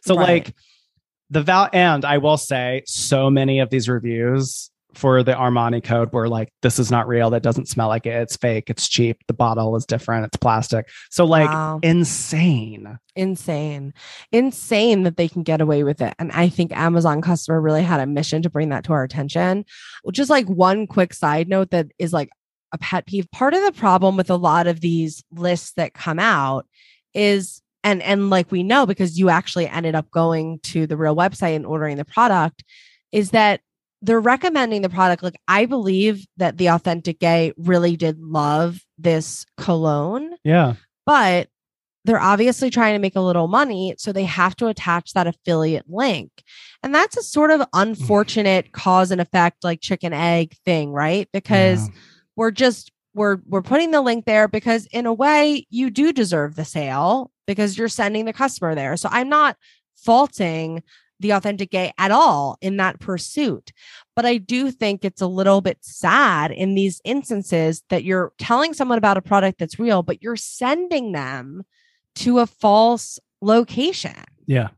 So 0.04 0.16
Right. 0.16 0.46
like 0.46 0.56
the 1.30 1.42
val, 1.42 1.70
and 1.74 2.06
I 2.06 2.18
will 2.20 2.38
say, 2.38 2.84
so 2.86 3.30
many 3.30 3.60
of 3.60 3.70
these 3.70 3.90
reviews 3.90 4.70
for 4.94 5.24
the 5.24 5.34
Armani 5.34 5.84
code 5.84 6.14
were 6.14 6.30
like, 6.30 6.54
"This 6.62 6.80
is 6.80 6.90
not 6.90 7.06
real. 7.08 7.30
That 7.32 7.44
doesn't 7.44 7.68
smell 7.68 7.90
like 7.90 8.06
it. 8.06 8.14
It's 8.22 8.38
fake. 8.38 8.70
It's 8.70 8.88
cheap. 8.88 9.18
The 9.28 9.34
bottle 9.34 9.76
is 9.76 9.86
different. 9.86 10.26
It's 10.26 10.38
plastic." 10.38 10.88
So 11.12 11.26
like 11.26 11.50
Wow. 11.50 11.80
insane. 11.84 12.98
insane 13.18 13.94
insane 14.32 15.04
that 15.04 15.18
they 15.18 15.28
can 15.28 15.42
get 15.44 15.62
away 15.62 15.84
with 15.86 16.02
it 16.02 16.14
and 16.20 16.34
i 16.34 16.50
think 16.50 16.76
amazon 16.76 17.22
customer 17.22 17.62
really 17.62 17.82
had 17.82 18.02
a 18.02 18.06
mission 18.06 18.42
to 18.42 18.50
bring 18.50 18.68
that 18.70 18.84
to 18.84 18.92
our 18.92 19.04
attention 19.04 19.64
just 20.12 20.30
like 20.30 20.46
one 20.50 20.86
quick 20.86 21.14
side 21.14 21.48
note 21.48 21.72
that 21.72 21.88
is 21.98 22.12
like 22.12 22.30
a 22.74 22.78
pet 22.78 23.06
peeve 23.06 23.32
part 23.32 23.54
of 23.54 23.64
the 23.64 23.72
problem 23.72 24.18
with 24.18 24.30
a 24.30 24.36
lot 24.36 24.68
of 24.68 24.82
these 24.82 25.24
lists 25.32 25.72
that 25.78 25.94
come 25.94 26.20
out 26.20 26.66
is 27.14 27.62
and 27.86 28.02
and 28.04 28.30
like 28.30 28.52
we 28.52 28.64
know 28.64 28.86
because 28.86 29.18
you 29.18 29.30
actually 29.30 29.68
ended 29.70 29.96
up 29.96 30.12
going 30.12 30.60
to 30.64 30.86
the 30.86 30.98
real 30.98 31.16
website 31.16 31.56
and 31.56 31.66
ordering 31.66 31.96
the 31.96 32.04
product 32.04 32.66
is 33.14 33.30
that 33.32 33.62
they're 34.02 34.20
recommending 34.20 34.82
the 34.82 34.90
product 34.90 35.24
like 35.24 35.40
i 35.48 35.66
believe 35.66 36.26
that 36.36 36.58
the 36.58 36.68
authentic 36.68 37.20
gay 37.20 37.54
really 37.58 37.96
did 37.96 38.20
love 38.20 38.80
this 38.98 39.46
cologne 39.58 40.32
Yeah. 40.44 40.74
but 41.06 41.48
they're 42.04 42.22
obviously 42.22 42.70
trying 42.70 42.94
to 42.94 43.00
make 43.00 43.16
a 43.16 43.20
little 43.20 43.48
money. 43.48 43.96
So 43.98 44.12
they 44.12 44.26
have 44.26 44.56
to 44.58 44.68
attach 44.68 45.14
that 45.14 45.26
affiliate 45.26 45.90
link. 45.90 46.30
And 46.84 46.94
that's 46.94 47.18
a 47.18 47.24
sort 47.24 47.50
of 47.50 47.68
unfortunate 47.74 48.72
cause 48.74 49.10
and 49.10 49.20
effect, 49.20 49.64
like 49.64 49.82
chicken 49.82 50.14
egg 50.14 50.54
thing, 50.66 50.92
right? 50.92 51.28
Because 51.34 51.88
Yeah. 51.88 51.96
we're 52.36 52.52
just, 52.52 52.92
we're, 53.16 53.38
we're 53.48 53.64
putting 53.64 53.90
the 53.90 54.02
link 54.02 54.26
there 54.26 54.48
because 54.48 54.86
in 54.92 55.08
a 55.08 55.14
way 55.14 55.66
you 55.72 55.90
do 55.90 56.14
deserve 56.14 56.56
the 56.56 56.64
sale 56.64 57.32
because 57.46 57.78
you're 57.78 57.88
sending 57.88 58.26
the 58.26 58.34
customer 58.34 58.76
there. 58.76 58.98
So 58.98 59.10
I'm 59.12 59.30
not 59.30 59.58
faulting 59.96 60.84
the 61.20 61.32
authentic 61.32 61.72
gay 61.72 61.94
at 61.98 62.12
all 62.12 62.58
in 62.62 62.78
that 62.78 63.00
pursuit. 63.00 63.72
But 64.16 64.26
I 64.26 64.38
do 64.38 64.72
think 64.72 65.04
it's 65.04 65.22
a 65.22 65.28
little 65.28 65.62
bit 65.62 65.78
sad 65.82 66.52
in 66.52 66.76
these 66.76 67.02
instances 67.06 67.84
that 67.90 68.04
you're 68.04 68.34
telling 68.38 68.74
someone 68.74 68.98
about 68.98 69.18
a 69.18 69.22
product 69.22 69.60
that's 69.60 69.80
real, 69.80 70.04
but 70.04 70.22
you're 70.22 70.36
sending 70.36 71.12
them 71.12 71.64
to 72.16 72.40
a 72.40 72.48
false 72.48 73.20
location, 73.42 74.24
yeah. 74.46 74.70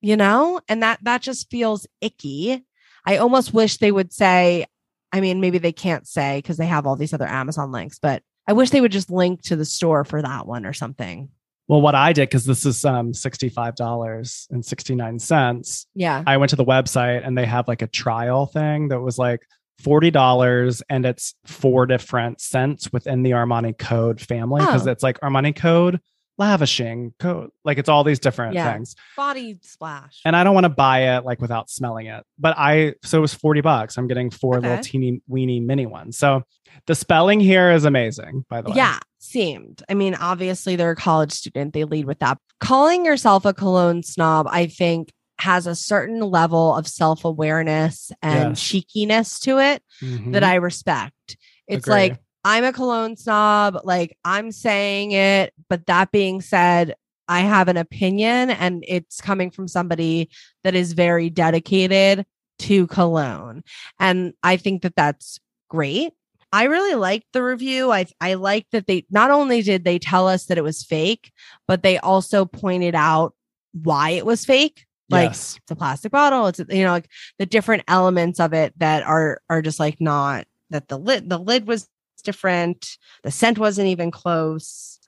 you 0.00 0.16
know? 0.16 0.60
And 0.68 0.82
that 0.82 0.98
that 1.02 1.22
just 1.22 1.50
feels 1.50 1.86
icky. 2.00 2.64
I 3.04 3.16
almost 3.16 3.52
wish 3.52 3.78
they 3.78 3.92
would 3.92 4.12
say, 4.12 4.66
I 5.12 5.20
mean, 5.20 5.40
maybe 5.40 5.58
they 5.58 5.72
can't 5.72 6.06
say 6.06 6.38
because 6.38 6.56
they 6.56 6.66
have 6.66 6.86
all 6.86 6.96
these 6.96 7.12
other 7.12 7.28
Amazon 7.28 7.72
links, 7.72 7.98
but 7.98 8.22
I 8.46 8.52
wish 8.52 8.70
they 8.70 8.80
would 8.80 8.92
just 8.92 9.10
link 9.10 9.42
to 9.42 9.56
the 9.56 9.64
store 9.64 10.04
for 10.04 10.22
that 10.22 10.46
one 10.46 10.66
or 10.66 10.72
something. 10.72 11.30
Well, 11.68 11.80
what 11.80 11.94
I 11.94 12.12
did 12.12 12.28
because 12.28 12.44
this 12.44 12.66
is 12.66 12.84
um 12.84 13.14
sixty-five 13.14 13.76
dollars 13.76 14.46
and 14.50 14.64
sixty-nine 14.64 15.18
cents. 15.18 15.86
Yeah. 15.94 16.22
I 16.26 16.36
went 16.36 16.50
to 16.50 16.56
the 16.56 16.64
website 16.64 17.26
and 17.26 17.36
they 17.38 17.46
have 17.46 17.68
like 17.68 17.82
a 17.82 17.86
trial 17.86 18.46
thing 18.46 18.88
that 18.88 19.00
was 19.00 19.18
like 19.18 19.40
forty 19.82 20.10
dollars, 20.10 20.82
and 20.90 21.06
it's 21.06 21.34
four 21.46 21.86
different 21.86 22.40
scents 22.40 22.92
within 22.92 23.22
the 23.22 23.30
Armani 23.30 23.76
Code 23.78 24.20
family 24.20 24.60
because 24.60 24.86
Oh. 24.86 24.90
it's 24.90 25.02
like 25.02 25.18
Armani 25.20 25.54
Code, 25.56 26.00
lavishing 26.38 27.14
code, 27.18 27.50
like 27.64 27.78
it's 27.78 27.88
all 27.88 28.04
these 28.04 28.18
different 28.18 28.54
Yeah. 28.54 28.72
things. 28.72 28.94
Body 29.16 29.58
splash. 29.62 30.20
And 30.24 30.34
I 30.34 30.44
don't 30.44 30.54
want 30.54 30.64
to 30.64 30.68
buy 30.70 31.16
it 31.16 31.24
like 31.24 31.40
without 31.40 31.70
smelling 31.70 32.06
it, 32.06 32.24
but 32.38 32.54
I 32.58 32.94
so 33.04 33.18
it 33.18 33.20
was 33.20 33.34
forty 33.34 33.60
bucks. 33.60 33.96
I'm 33.96 34.08
getting 34.08 34.30
four 34.30 34.60
little 34.60 34.78
teeny 34.82 35.20
weeny 35.28 35.60
mini 35.60 35.86
ones. 35.86 36.18
So 36.18 36.42
the 36.86 36.94
spelling 36.94 37.38
here 37.40 37.70
is 37.70 37.84
amazing. 37.84 38.44
By 38.48 38.62
the 38.62 38.70
way, 38.70 38.76
Yeah, 38.76 38.98
seemed. 39.22 39.82
I 39.88 39.94
mean, 39.94 40.14
obviously 40.14 40.76
they're 40.76 40.90
a 40.92 40.96
college 40.96 41.32
student. 41.32 41.72
They 41.72 41.84
lead 41.84 42.06
with 42.06 42.18
that. 42.20 42.38
Calling 42.60 43.04
yourself 43.04 43.44
a 43.44 43.54
cologne 43.54 44.02
snob, 44.02 44.46
I 44.50 44.66
think, 44.66 45.12
has 45.38 45.66
a 45.66 45.74
certain 45.74 46.20
level 46.20 46.74
of 46.74 46.86
self 46.86 47.24
awareness 47.24 48.12
and 48.22 48.50
Yes. 48.50 48.62
cheekiness 48.62 49.40
to 49.40 49.58
it 49.58 49.82
Mhm. 50.00 50.32
that 50.32 50.44
I 50.44 50.56
respect. 50.56 51.36
It's 51.66 51.86
Agree. 51.86 51.94
like, 51.94 52.18
I'm 52.44 52.64
a 52.64 52.72
cologne 52.72 53.16
snob. 53.16 53.78
Like, 53.84 54.16
I'm 54.24 54.50
saying 54.52 55.12
it. 55.12 55.52
But 55.68 55.86
that 55.86 56.10
being 56.10 56.40
said, 56.40 56.94
I 57.28 57.40
have 57.40 57.68
an 57.68 57.76
opinion 57.76 58.50
and 58.50 58.84
it's 58.86 59.20
coming 59.20 59.50
from 59.50 59.68
somebody 59.68 60.28
that 60.64 60.74
is 60.74 60.92
very 60.92 61.30
dedicated 61.30 62.26
to 62.60 62.86
cologne. 62.88 63.62
And 63.98 64.34
I 64.42 64.56
think 64.56 64.82
that 64.82 64.94
that's 64.96 65.38
great. 65.68 66.12
I 66.52 66.64
really 66.64 66.94
liked 66.94 67.26
the 67.32 67.42
review. 67.42 67.90
I 67.90 68.06
I 68.20 68.34
liked 68.34 68.72
that 68.72 68.86
they 68.86 69.06
not 69.10 69.30
only 69.30 69.62
did 69.62 69.84
they 69.84 69.98
tell 69.98 70.28
us 70.28 70.46
that 70.46 70.58
it 70.58 70.64
was 70.64 70.84
fake, 70.84 71.32
but 71.66 71.82
they 71.82 71.98
also 71.98 72.44
pointed 72.44 72.94
out 72.94 73.34
why 73.72 74.10
it 74.10 74.26
was 74.26 74.44
fake. 74.44 74.86
Like 75.08 75.30
yes. 75.30 75.58
it's 75.62 75.70
a 75.70 75.76
plastic 75.76 76.12
bottle. 76.12 76.46
It's 76.46 76.60
you 76.68 76.84
know 76.84 76.92
like 76.92 77.08
the 77.38 77.46
different 77.46 77.84
elements 77.88 78.38
of 78.38 78.52
it 78.52 78.78
that 78.78 79.02
are 79.04 79.40
are 79.48 79.62
just 79.62 79.80
like 79.80 80.00
not 80.00 80.46
that 80.70 80.88
the 80.88 80.98
lid 80.98 81.28
the 81.28 81.38
lid 81.38 81.66
was 81.66 81.88
different. 82.22 82.98
The 83.22 83.30
scent 83.30 83.58
wasn't 83.58 83.88
even 83.88 84.10
close. 84.10 84.98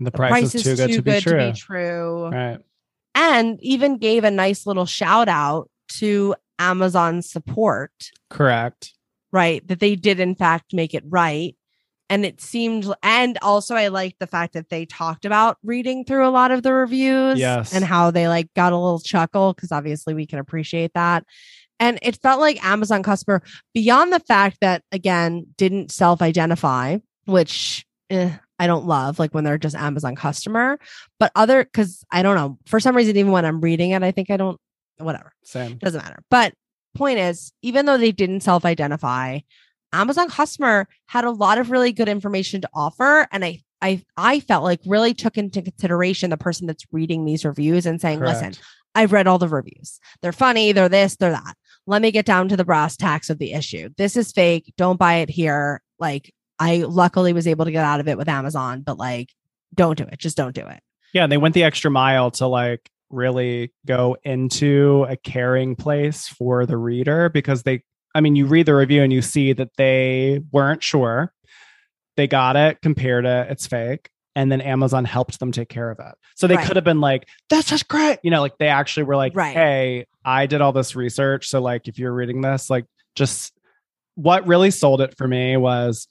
the 0.00 0.06
The 0.06 0.10
price, 0.10 0.54
is 0.54 0.62
too 0.62 0.76
good, 0.76 0.90
to, 0.90 1.02
be 1.02 1.20
true. 1.20 1.52
true. 1.52 2.28
Right. 2.30 2.58
And 3.14 3.58
even 3.62 3.98
gave 3.98 4.24
a 4.24 4.30
nice 4.30 4.66
little 4.66 4.86
shout 4.86 5.28
out 5.28 5.70
to 5.98 6.34
Amazon 6.58 7.22
support 7.22 7.92
Correct. 8.30 8.92
Right 9.34 9.66
that 9.68 9.80
they 9.80 9.96
did 9.96 10.20
in 10.20 10.34
fact 10.34 10.72
make 10.72 10.94
it 10.94 11.02
right 11.08 11.54
and 12.08 12.24
it 12.24 12.40
seemed 12.40 12.86
and 13.02 13.36
also 13.42 13.74
i 13.74 13.88
liked 13.88 14.18
the 14.20 14.26
fact 14.26 14.52
that 14.54 14.68
they 14.70 14.86
talked 14.86 15.24
about 15.24 15.58
reading 15.64 16.04
through 16.04 16.26
a 16.26 16.30
lot 16.30 16.50
of 16.52 16.62
the 16.62 16.72
reviews 16.72 17.38
Yes. 17.38 17.74
and 17.74 17.84
how 17.84 18.10
they 18.10 18.28
like 18.28 18.48
got 18.54 18.72
a 18.72 18.78
little 18.78 19.00
chuckle 19.00 19.52
because 19.52 19.72
obviously 19.72 20.14
we 20.14 20.24
can 20.24 20.38
appreciate 20.38 20.92
that 20.94 21.24
and 21.80 21.98
it 22.02 22.16
felt 22.22 22.40
like 22.40 22.64
amazon 22.64 23.02
customer 23.02 23.42
beyond 23.74 24.12
the 24.12 24.20
fact 24.20 24.58
that 24.60 24.82
again 24.92 25.44
didn't 25.58 25.90
self-identify 25.90 26.98
which 27.26 27.84
eh, 28.10 28.30
i 28.60 28.66
don't 28.68 28.86
love 28.86 29.18
like 29.18 29.34
when 29.34 29.42
they're 29.42 29.58
just 29.58 29.74
amazon 29.74 30.14
customer 30.14 30.78
but 31.18 31.32
other 31.34 31.64
because 31.64 32.04
i 32.12 32.22
don't 32.22 32.36
know 32.36 32.56
for 32.66 32.78
some 32.78 32.96
reason 32.96 33.16
even 33.16 33.32
when 33.32 33.44
i'm 33.44 33.60
reading 33.60 33.90
it 33.90 34.02
i 34.04 34.12
think 34.12 34.30
i 34.30 34.36
don't 34.36 34.60
whatever 34.98 35.32
Same. 35.42 35.76
doesn't 35.78 36.00
matter. 36.00 36.22
But 36.30 36.54
point 36.94 37.18
is, 37.18 37.52
even 37.62 37.86
though 37.86 37.98
they 37.98 38.12
didn't 38.12 38.40
self 38.40 38.64
identify, 38.64 39.40
Amazon 39.92 40.28
customer 40.28 40.88
had 41.06 41.24
a 41.24 41.30
lot 41.30 41.58
of 41.58 41.70
really 41.70 41.92
good 41.92 42.08
information 42.08 42.60
to 42.60 42.68
offer. 42.74 43.28
And 43.30 43.44
I, 43.44 43.62
I, 43.80 44.02
I 44.16 44.40
felt 44.40 44.64
like 44.64 44.80
really 44.86 45.14
took 45.14 45.36
into 45.36 45.62
consideration 45.62 46.30
the 46.30 46.36
person 46.36 46.66
that's 46.66 46.84
reading 46.90 47.24
these 47.24 47.44
reviews 47.44 47.86
and 47.86 48.00
saying, 48.00 48.20
listen, 48.20 48.54
I've 48.94 49.12
read 49.12 49.26
all 49.26 49.38
the 49.38 49.48
reviews. 49.48 50.00
They're 50.22 50.32
funny. 50.32 50.72
They're 50.72 50.88
this, 50.88 51.16
they're 51.16 51.32
that. 51.32 51.54
Let 51.86 52.02
me 52.02 52.10
get 52.10 52.26
down 52.26 52.48
to 52.48 52.56
the 52.56 52.64
brass 52.64 52.96
tacks 52.96 53.30
of 53.30 53.38
the 53.38 53.52
issue. 53.52 53.90
This 53.96 54.16
is 54.16 54.32
fake. 54.32 54.72
Don't 54.76 54.98
buy 54.98 55.16
it 55.16 55.28
here. 55.28 55.82
Like, 55.98 56.32
I 56.58 56.78
luckily 56.78 57.32
was 57.32 57.46
able 57.46 57.64
to 57.64 57.72
get 57.72 57.84
out 57.84 58.00
of 58.00 58.08
it 58.08 58.16
with 58.16 58.28
Amazon, 58.28 58.82
but 58.82 58.98
like, 58.98 59.30
don't 59.74 59.98
do 59.98 60.04
it. 60.04 60.18
Just 60.18 60.36
don't 60.36 60.54
do 60.54 60.66
it. 60.66 60.80
Yeah, 61.12 61.24
and 61.24 61.32
they 61.32 61.36
went 61.36 61.54
the 61.54 61.64
extra 61.64 61.90
mile 61.90 62.30
to 62.32 62.46
like 62.46 62.90
really 63.14 63.72
go 63.86 64.16
into 64.24 65.06
a 65.08 65.16
caring 65.16 65.76
place 65.76 66.28
for 66.28 66.66
the 66.66 66.76
reader 66.76 67.28
because 67.28 67.62
they 67.62 67.82
I 68.14 68.20
mean 68.20 68.36
you 68.36 68.46
read 68.46 68.66
the 68.66 68.74
review 68.74 69.02
and 69.02 69.12
you 69.12 69.22
see 69.22 69.52
that 69.54 69.70
they 69.76 70.40
weren't 70.52 70.82
sure. 70.82 71.32
They 72.16 72.26
got 72.28 72.56
it, 72.56 72.80
compared 72.82 73.24
it, 73.26 73.50
it's 73.50 73.66
fake. 73.66 74.08
And 74.36 74.50
then 74.50 74.60
Amazon 74.60 75.04
helped 75.04 75.38
them 75.40 75.52
take 75.52 75.68
care 75.68 75.90
of 75.90 75.98
it. 76.00 76.14
So 76.36 76.46
they 76.46 76.56
Right. 76.56 76.66
could 76.66 76.76
have 76.76 76.84
been 76.84 77.00
like, 77.00 77.28
that's 77.50 77.68
just 77.68 77.88
great. 77.88 78.18
You 78.22 78.30
know, 78.30 78.40
like 78.40 78.58
they 78.58 78.68
actually 78.68 79.04
were 79.04 79.16
like, 79.16 79.34
Right. 79.36 79.54
hey, 79.56 80.06
I 80.24 80.46
did 80.46 80.60
all 80.60 80.72
this 80.72 80.96
research. 80.96 81.48
So 81.48 81.60
like 81.60 81.88
if 81.88 81.98
you're 81.98 82.12
reading 82.12 82.40
this, 82.40 82.68
like 82.70 82.84
just 83.14 83.52
what 84.16 84.46
really 84.46 84.70
sold 84.70 85.00
it 85.00 85.16
for 85.16 85.26
me 85.26 85.56
was 85.56 86.06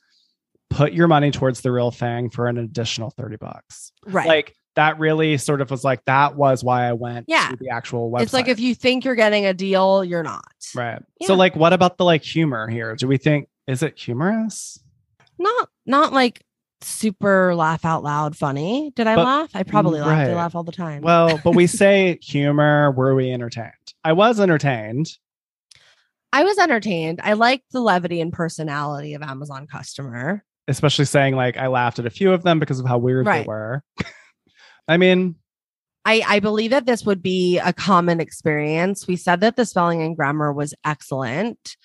put 0.69 0.91
your 0.93 1.07
money 1.07 1.31
towards 1.31 1.62
the 1.62 1.72
real 1.72 1.91
thing 1.91 2.29
for 2.29 2.48
an 2.48 2.57
additional 2.57 3.12
30 3.12 3.38
bucks 3.38 3.91
Right. 4.05 4.27
like 4.27 4.55
that 4.75 4.98
really 5.00 5.38
sort 5.38 5.62
of 5.62 5.70
was 5.72 5.84
like 5.84 6.03
that 6.06 6.36
was 6.36 6.63
why 6.63 6.88
I 6.88 6.94
went 6.94 7.25
Yeah. 7.30 7.50
to 7.50 7.56
the 7.56 7.70
actual 7.70 8.10
website. 8.12 8.22
it's 8.24 8.34
like 8.34 8.48
if 8.48 8.60
you 8.60 8.74
think 8.75 9.06
you're 9.06 9.15
getting 9.15 9.46
a 9.46 9.53
deal, 9.53 10.03
you're 10.03 10.24
not. 10.24 10.46
right. 10.75 11.01
Yeah. 11.20 11.27
So 11.27 11.36
like 11.36 11.56
what 11.56 11.74
about 11.74 11.98
the 11.98 12.06
like 12.06 12.24
humor 12.24 12.68
here? 12.68 12.96
Do 12.96 13.08
we 13.08 13.18
think 13.18 13.48
is 13.68 13.84
it 13.84 13.98
humorous? 13.98 14.80
Not 15.39 15.70
not 15.86 16.13
like 16.13 16.44
super 16.82 17.56
laugh 17.56 17.86
out 17.86 18.03
loud 18.03 18.36
funny. 18.36 18.92
Did 18.96 19.08
I 19.08 19.15
But- 19.15 19.25
laugh? 19.25 19.50
I 19.53 19.63
probably 19.63 20.01
laugh. 20.01 20.27
I 20.30 20.34
laugh 20.34 20.56
all 20.56 20.63
the 20.63 20.72
time. 20.72 21.01
Well, 21.01 21.39
but 21.44 21.56
we 21.56 21.65
say 21.68 22.18
humor, 22.22 22.92
were 22.92 23.15
we 23.15 23.32
entertained? 23.32 23.72
I 24.03 24.13
was 24.13 24.39
entertained. 24.39 25.18
I 26.34 26.44
was 26.44 26.58
entertained. 26.58 27.22
I 27.24 27.34
liked 27.34 27.72
the 27.72 27.80
levity 27.80 28.20
and 28.20 28.34
personality 28.34 29.13
of 29.13 29.22
Amazon 29.22 29.68
customer. 29.68 30.44
Especially 30.68 31.06
saying 31.06 31.36
like 31.36 31.58
I 31.58 31.68
laughed 31.68 32.00
at 32.00 32.06
a 32.06 32.10
few 32.10 32.34
of 32.34 32.44
them 32.44 32.60
because 32.60 32.80
of 32.80 32.88
how 32.88 32.98
weird 32.98 33.27
Right. 33.27 33.44
they 33.44 33.48
were. 33.48 33.84
I 34.87 34.97
mean, 34.97 35.35
I, 36.05 36.21
I 36.27 36.39
believe 36.39 36.71
that 36.71 36.85
this 36.85 37.05
would 37.05 37.21
be 37.21 37.57
a 37.59 37.71
common 37.73 38.19
experience. 38.19 39.07
We 39.07 39.15
said 39.15 39.39
that 39.41 39.55
the 39.55 39.65
spelling 39.65 40.01
and 40.01 40.15
grammar 40.15 40.51
was 40.51 40.73
excellent. 40.85 41.77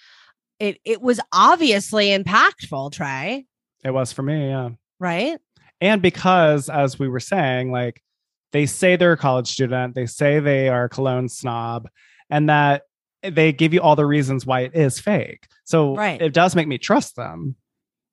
It 0.59 0.79
it 0.85 1.01
was 1.01 1.21
obviously 1.33 2.09
impactful, 2.09 2.93
Trey, 2.93 3.47
it 3.85 3.91
was 3.93 4.13
for 4.13 4.23
me, 4.23 4.49
yeah. 4.49 4.71
right? 4.99 5.39
and 5.81 6.03
because 6.03 6.69
as 6.69 6.99
we 6.99 7.07
were 7.07 7.21
saying 7.21 7.71
like 7.71 8.03
they 8.51 8.67
say 8.67 8.97
they're 8.97 9.13
a 9.13 9.17
college 9.17 9.47
student 9.47 9.95
they 9.95 10.07
say 10.07 10.41
they 10.41 10.69
are 10.69 10.87
a 10.87 10.89
cologne 10.89 11.29
snob 11.29 11.89
and 12.31 12.49
that 12.49 12.83
they 13.23 13.53
give 13.53 13.73
you 13.73 13.81
all 13.81 13.95
the 13.95 14.05
reasons 14.05 14.45
why 14.45 14.63
it 14.63 14.75
is 14.75 14.99
fake 14.99 15.47
so 15.63 15.95
Right. 15.95 16.21
it 16.21 16.33
does 16.35 16.57
make 16.57 16.67
me 16.67 16.79
trust 16.79 17.15
them 17.15 17.55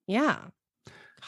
Yeah. 0.05 0.37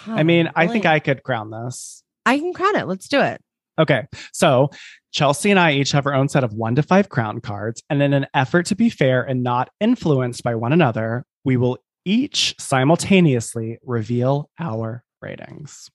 i 0.05 0.21
mean 0.21 0.51
i 0.55 0.67
think 0.67 0.85
i 0.85 0.99
could 0.99 1.23
crown 1.23 1.49
this 1.49 2.03
I 2.23 2.37
can 2.39 2.53
crown 2.53 2.75
it. 2.75 2.87
Let's 2.87 3.07
do 3.07 3.21
it. 3.21 3.41
Okay 3.79 4.05
so 4.33 4.69
chelsea 5.11 5.49
and 5.51 5.59
i 5.59 5.71
each 5.73 5.91
have 5.91 6.05
our 6.05 6.13
own 6.13 6.27
set 6.29 6.43
of 6.43 6.53
one 6.53 6.75
to 6.75 6.83
five 6.83 7.09
crown 7.09 7.39
cards 7.41 7.81
and 7.89 8.01
in 8.01 8.13
an 8.13 8.25
effort 8.33 8.65
to 8.65 8.75
be 8.75 8.89
fair 8.89 9.23
and 9.23 9.43
not 9.43 9.69
influenced 9.79 10.43
by 10.43 10.55
one 10.55 10.73
another 10.73 11.25
we 11.43 11.57
will 11.57 11.77
each 12.05 12.55
simultaneously 12.59 13.77
reveal 13.83 14.49
our 14.59 15.03
ratings 15.21 15.89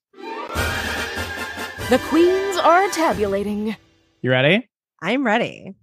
The 1.90 1.98
queens 2.08 2.56
are 2.58 2.88
tabulating. 2.90 3.76
you 4.22 4.30
ready 4.30 4.68
I'm 5.02 5.26
ready. 5.26 5.74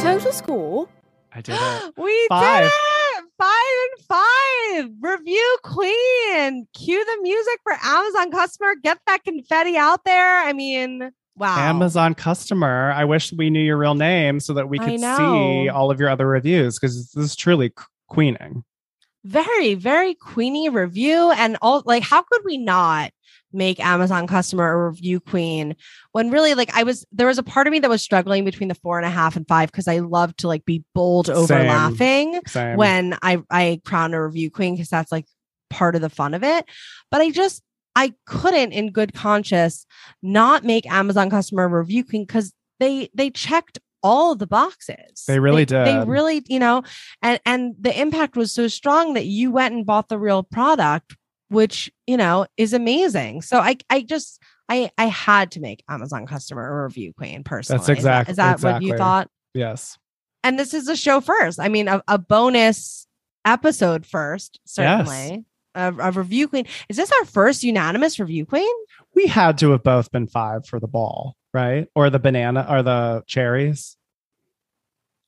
Total 0.00 0.32
score. 0.32 0.88
i 1.32 1.40
did 1.40 1.54
it 1.58 1.92
we 1.96 2.26
Five. 2.28 2.62
did 2.64 2.66
it. 2.66 2.72
Five 3.38 3.50
and 3.77 3.77
five. 4.08 4.90
Review 5.00 5.58
queen. 5.62 6.66
Cue 6.74 7.04
the 7.04 7.18
music 7.22 7.60
for 7.62 7.74
Amazon 7.82 8.30
customer. 8.30 8.74
Get 8.82 8.98
that 9.06 9.24
confetti 9.24 9.76
out 9.76 10.04
there. 10.04 10.40
I 10.40 10.52
mean, 10.52 11.10
wow. 11.36 11.58
Amazon 11.58 12.14
customer. 12.14 12.92
I 12.92 13.04
wish 13.04 13.32
we 13.32 13.50
knew 13.50 13.60
your 13.60 13.76
real 13.76 13.94
name 13.94 14.40
so 14.40 14.54
that 14.54 14.68
we 14.68 14.78
could 14.78 15.00
see 15.00 15.68
all 15.68 15.90
of 15.90 16.00
your 16.00 16.08
other 16.08 16.26
reviews 16.26 16.78
because 16.78 17.10
this 17.12 17.24
is 17.24 17.36
truly 17.36 17.72
queening. 18.08 18.64
Very, 19.24 19.74
very 19.74 20.14
queeny 20.14 20.72
review. 20.72 21.32
And 21.32 21.58
all 21.60 21.82
like, 21.84 22.02
how 22.02 22.22
could 22.22 22.42
we 22.44 22.56
not 22.56 23.12
make 23.52 23.80
Amazon 23.80 24.26
customer 24.26 24.70
a 24.70 24.88
review 24.88 25.20
queen 25.20 25.74
when 26.12 26.30
really 26.30 26.54
like 26.54 26.74
I 26.74 26.82
was 26.82 27.06
there 27.12 27.26
was 27.26 27.38
a 27.38 27.42
part 27.42 27.66
of 27.66 27.72
me 27.72 27.78
that 27.80 27.90
was 27.90 28.02
struggling 28.02 28.44
between 28.44 28.68
the 28.68 28.74
four 28.74 28.98
and 28.98 29.06
a 29.06 29.10
half 29.10 29.36
and 29.36 29.46
five 29.48 29.70
because 29.70 29.88
I 29.88 29.98
love 29.98 30.36
to 30.36 30.48
like 30.48 30.64
be 30.64 30.84
bold 30.94 31.30
over 31.30 31.46
Same. 31.46 31.66
laughing. 31.66 32.40
Same. 32.46 32.76
when 32.76 33.16
I 33.22 33.42
I 33.50 33.80
crown 33.84 34.14
a 34.14 34.24
review 34.24 34.50
queen 34.50 34.74
because 34.74 34.88
that's 34.90 35.12
like 35.12 35.26
part 35.70 35.94
of 35.94 36.00
the 36.00 36.10
fun 36.10 36.34
of 36.34 36.44
it. 36.44 36.64
But 37.10 37.20
I 37.20 37.30
just 37.30 37.62
I 37.96 38.14
couldn't 38.26 38.72
in 38.72 38.92
good 38.92 39.14
conscience 39.14 39.86
not 40.22 40.64
make 40.64 40.90
Amazon 40.90 41.30
customer 41.30 41.68
review 41.68 42.04
queen 42.04 42.24
because 42.24 42.52
they 42.80 43.08
they 43.14 43.30
checked 43.30 43.78
all 44.02 44.34
the 44.34 44.46
boxes. 44.46 45.24
They 45.26 45.40
really 45.40 45.64
They 45.64 45.84
did. 45.84 45.86
They 45.86 46.04
really, 46.04 46.42
you 46.46 46.58
know, 46.58 46.82
and 47.22 47.40
and 47.44 47.74
the 47.80 47.98
impact 47.98 48.36
was 48.36 48.52
so 48.52 48.68
strong 48.68 49.14
that 49.14 49.26
you 49.26 49.50
went 49.50 49.74
and 49.74 49.86
bought 49.86 50.08
the 50.08 50.18
real 50.18 50.42
product, 50.42 51.16
which 51.48 51.90
you 52.06 52.16
know 52.16 52.46
is 52.56 52.72
amazing. 52.72 53.42
So 53.42 53.58
I 53.58 53.76
I 53.90 54.02
just 54.02 54.42
I 54.68 54.90
I 54.98 55.06
had 55.06 55.50
to 55.52 55.60
make 55.60 55.82
Amazon 55.88 56.26
customer 56.26 56.80
a 56.80 56.84
review 56.84 57.12
queen 57.14 57.42
personally. 57.44 57.80
Is 57.98 58.04
that- 58.04 58.28
Is 58.30 58.36
that, 58.36 58.60
what 58.62 58.82
you 58.82 58.92
thought? 58.98 59.30
yes. 59.54 59.98
and 60.44 60.58
this 60.58 60.72
is 60.74 60.88
a 60.88 60.96
show 60.96 61.20
first. 61.20 61.58
I 61.60 61.68
mean, 61.68 61.88
a, 61.88 62.02
a 62.08 62.18
bonus 62.18 63.06
episode 63.44 64.06
first, 64.06 64.60
certainly. 64.64 65.44
A, 65.74 65.94
a 65.98 66.10
review 66.12 66.48
queen. 66.48 66.66
Is 66.88 66.96
this 66.96 67.10
our 67.20 67.24
first 67.26 67.62
unanimous 67.62 68.18
review 68.18 68.44
queen? 68.46 68.74
We 69.14 69.26
had 69.26 69.58
to 69.58 69.70
have 69.72 69.82
both 69.84 70.10
been 70.10 70.26
five 70.26 70.66
for 70.66 70.80
the 70.80 70.88
ball, 70.88 71.36
right? 71.54 71.86
Or 71.94 72.10
the 72.10 72.18
banana 72.18 72.66
or 72.68 72.82
the 72.82 73.22
cherries. 73.26 73.96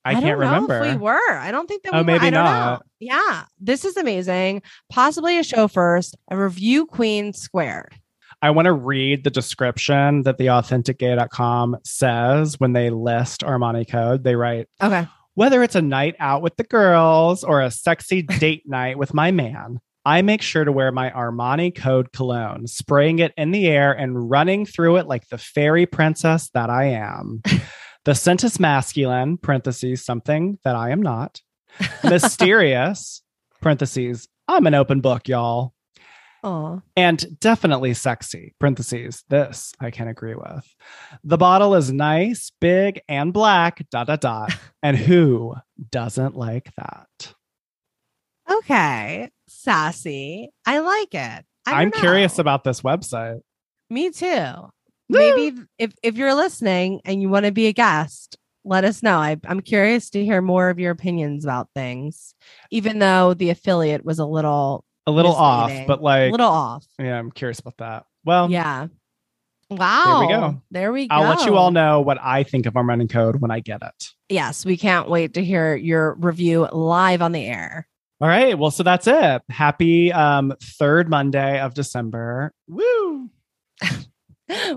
I, 0.03 0.13
don't 0.13 0.23
can't 0.23 0.39
remember. 0.39 0.83
If 0.83 0.95
we 0.95 0.97
were. 0.97 1.31
I 1.31 1.51
don't 1.51 1.67
think 1.67 1.83
that. 1.83 1.93
Oh, 1.93 1.97
we 1.97 1.99
were. 1.99 2.05
maybe 2.05 2.27
I 2.27 2.29
don't 2.31 2.43
not. 2.43 2.79
Know. 2.79 2.85
Yeah, 2.99 3.43
this 3.59 3.85
is 3.85 3.97
amazing. 3.97 4.63
Possibly 4.89 5.37
a 5.37 5.43
show 5.43 5.67
first. 5.67 6.17
A 6.29 6.37
review 6.37 6.85
queen 6.85 7.33
squared. 7.33 7.95
I 8.41 8.49
want 8.49 8.65
to 8.65 8.73
read 8.73 9.23
the 9.23 9.29
description 9.29 10.23
that 10.23 10.39
the 10.39 10.47
authenticgay.com 10.47 11.77
says 11.83 12.59
when 12.59 12.73
they 12.73 12.89
list 12.89 13.41
Armani 13.41 13.87
code. 13.87 14.23
They 14.23 14.35
write, 14.35 14.67
Okay. 14.81 15.07
Whether 15.35 15.63
it's 15.63 15.75
a 15.75 15.81
night 15.81 16.15
out 16.19 16.41
with 16.41 16.57
the 16.57 16.63
girls 16.63 17.43
or 17.43 17.61
a 17.61 17.71
sexy 17.71 18.21
date 18.39 18.63
night 18.67 18.97
with 18.97 19.13
my 19.13 19.31
man, 19.31 19.79
I 20.03 20.23
make 20.23 20.41
sure 20.41 20.65
to 20.65 20.71
wear 20.71 20.91
my 20.91 21.11
Armani 21.11 21.75
Code 21.75 22.11
cologne, 22.11 22.65
spraying 22.65 23.19
it 23.19 23.33
in 23.37 23.51
the 23.51 23.67
air 23.67 23.91
and 23.91 24.29
running 24.29 24.65
through 24.65 24.97
it 24.97 25.05
like 25.05 25.27
the 25.27 25.37
fairy 25.37 25.85
princess 25.85 26.49
that 26.55 26.71
I 26.71 26.85
am. 26.85 27.43
the 28.05 28.15
scent 28.15 28.43
is 28.43 28.59
masculine, 28.59 29.37
parentheses, 29.37 30.03
something 30.03 30.57
that 30.63 30.75
I 30.75 30.89
am 30.91 31.01
not. 31.01 31.41
Mysterious, 32.03 33.21
parentheses, 33.61 34.27
I'm 34.47 34.65
an 34.67 34.73
open 34.73 35.01
book, 35.01 35.27
y'all. 35.27 35.73
Oh, 36.43 36.81
And 36.95 37.39
definitely 37.39 37.93
sexy, 37.93 38.55
parentheses, 38.59 39.23
this 39.29 39.73
I 39.79 39.91
can 39.91 40.07
agree 40.07 40.33
with. 40.33 40.75
The 41.23 41.37
bottle 41.37 41.75
is 41.75 41.91
nice, 41.91 42.51
big, 42.59 43.01
and 43.07 43.31
black, 43.31 43.87
dot, 43.91 44.07
dot, 44.07 44.21
dot. 44.21 44.51
And 44.83 44.97
who 44.97 45.53
doesn't 45.91 46.35
like 46.35 46.71
that? 46.77 47.33
okay. 48.51 49.29
Sassy. 49.47 50.49
I 50.65 50.79
like 50.79 51.13
it. 51.13 51.45
I 51.67 51.81
I'm 51.83 51.91
don't 51.91 51.99
curious 52.01 52.39
about 52.39 52.63
this 52.63 52.81
website. 52.81 53.41
Me 53.91 54.09
too. 54.09 54.53
Maybe 55.17 55.61
if 55.77 55.93
if 56.03 56.15
you're 56.15 56.33
listening 56.35 57.01
and 57.05 57.21
you 57.21 57.29
want 57.29 57.45
to 57.45 57.51
be 57.51 57.67
a 57.67 57.73
guest, 57.73 58.37
let 58.63 58.83
us 58.83 59.01
know. 59.03 59.17
I, 59.17 59.37
I'm 59.45 59.61
curious 59.61 60.09
to 60.11 60.23
hear 60.23 60.41
more 60.41 60.69
of 60.69 60.79
your 60.79 60.91
opinions 60.91 61.43
about 61.45 61.69
things, 61.75 62.35
even 62.69 62.99
though 62.99 63.33
the 63.33 63.49
affiliate 63.49 64.05
was 64.05 64.19
a 64.19 64.25
little 64.25 64.85
A 65.07 65.11
little 65.11 65.33
off, 65.33 65.71
but 65.87 66.01
like 66.01 66.29
a 66.29 66.31
little 66.31 66.47
off. 66.49 66.85
yeah, 66.99 67.17
I'm 67.17 67.31
curious 67.31 67.59
about 67.59 67.77
that. 67.77 68.05
Well, 68.23 68.51
yeah. 68.51 68.87
Wow. 69.69 70.03
There 70.19 70.27
we 70.27 70.33
go. 70.33 70.61
There 70.71 70.91
we 70.91 71.07
go. 71.07 71.15
I'll 71.15 71.29
let 71.29 71.45
you 71.45 71.55
all 71.55 71.71
know 71.71 72.01
what 72.01 72.17
I 72.21 72.43
think 72.43 72.65
of 72.65 72.73
Armani 72.73 73.09
Code 73.09 73.39
when 73.41 73.51
I 73.51 73.61
get 73.61 73.81
it. 73.81 74.05
Yes, 74.27 74.65
we 74.65 74.75
can't 74.75 75.09
wait 75.09 75.35
to 75.35 75.43
hear 75.43 75.75
your 75.75 76.15
review 76.15 76.67
live 76.71 77.21
on 77.21 77.31
the 77.31 77.45
air. 77.45 77.87
All 78.19 78.27
right. 78.27 78.57
Well, 78.59 78.69
so 78.69 78.83
that's 78.83 79.07
it. 79.07 79.41
Happy 79.49 80.11
um 80.11 80.53
third 80.61 81.09
Monday 81.09 81.59
of 81.59 81.73
December. 81.73 82.51
Woo! 82.67 83.29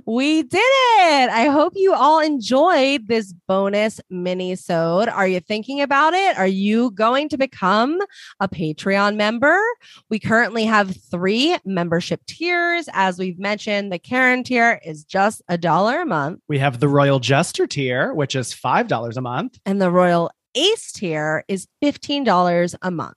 We 0.07 0.43
did 0.43 0.59
it. 0.59 1.31
I 1.31 1.47
hope 1.47 1.73
you 1.77 1.95
all 1.95 2.21
enjoyed 2.21 3.09
this 3.09 3.33
bonus 3.49 4.01
mini 4.11 4.55
sode. 4.57 5.09
Are 5.09 5.27
you 5.27 5.41
thinking 5.41 5.81
about 5.81 6.15
it? 6.15 6.37
Are 6.39 6.47
you 6.47 6.91
going 6.93 7.29
to 7.31 7.39
become 7.39 8.01
a 8.41 8.49
Patreon 8.49 9.17
member? 9.17 9.59
We 10.11 10.19
currently 10.19 10.65
have 10.65 10.97
three 11.11 11.57
membership 11.65 12.25
tiers. 12.27 12.89
As 12.93 13.19
we've 13.19 13.39
mentioned, 13.39 13.93
the 13.93 13.99
Karen 13.99 14.45
tier 14.45 14.81
is 14.85 15.05
just 15.05 15.43
a 15.49 15.59
dollar 15.59 16.03
a 16.03 16.07
month, 16.07 16.41
We 16.49 16.59
have 16.59 16.81
the 16.81 16.89
Royal 16.89 17.19
Jester 17.21 17.67
tier, 17.67 18.13
which 18.15 18.35
is 18.35 18.53
$5 18.55 19.17
a 19.17 19.21
month. 19.21 19.59
and 19.67 19.81
the 19.81 19.91
Royal 19.91 20.31
Ace 20.55 20.93
tier 20.93 21.45
is 21.49 21.67
$15 21.83 22.75
a 22.83 22.91
month. 22.91 23.17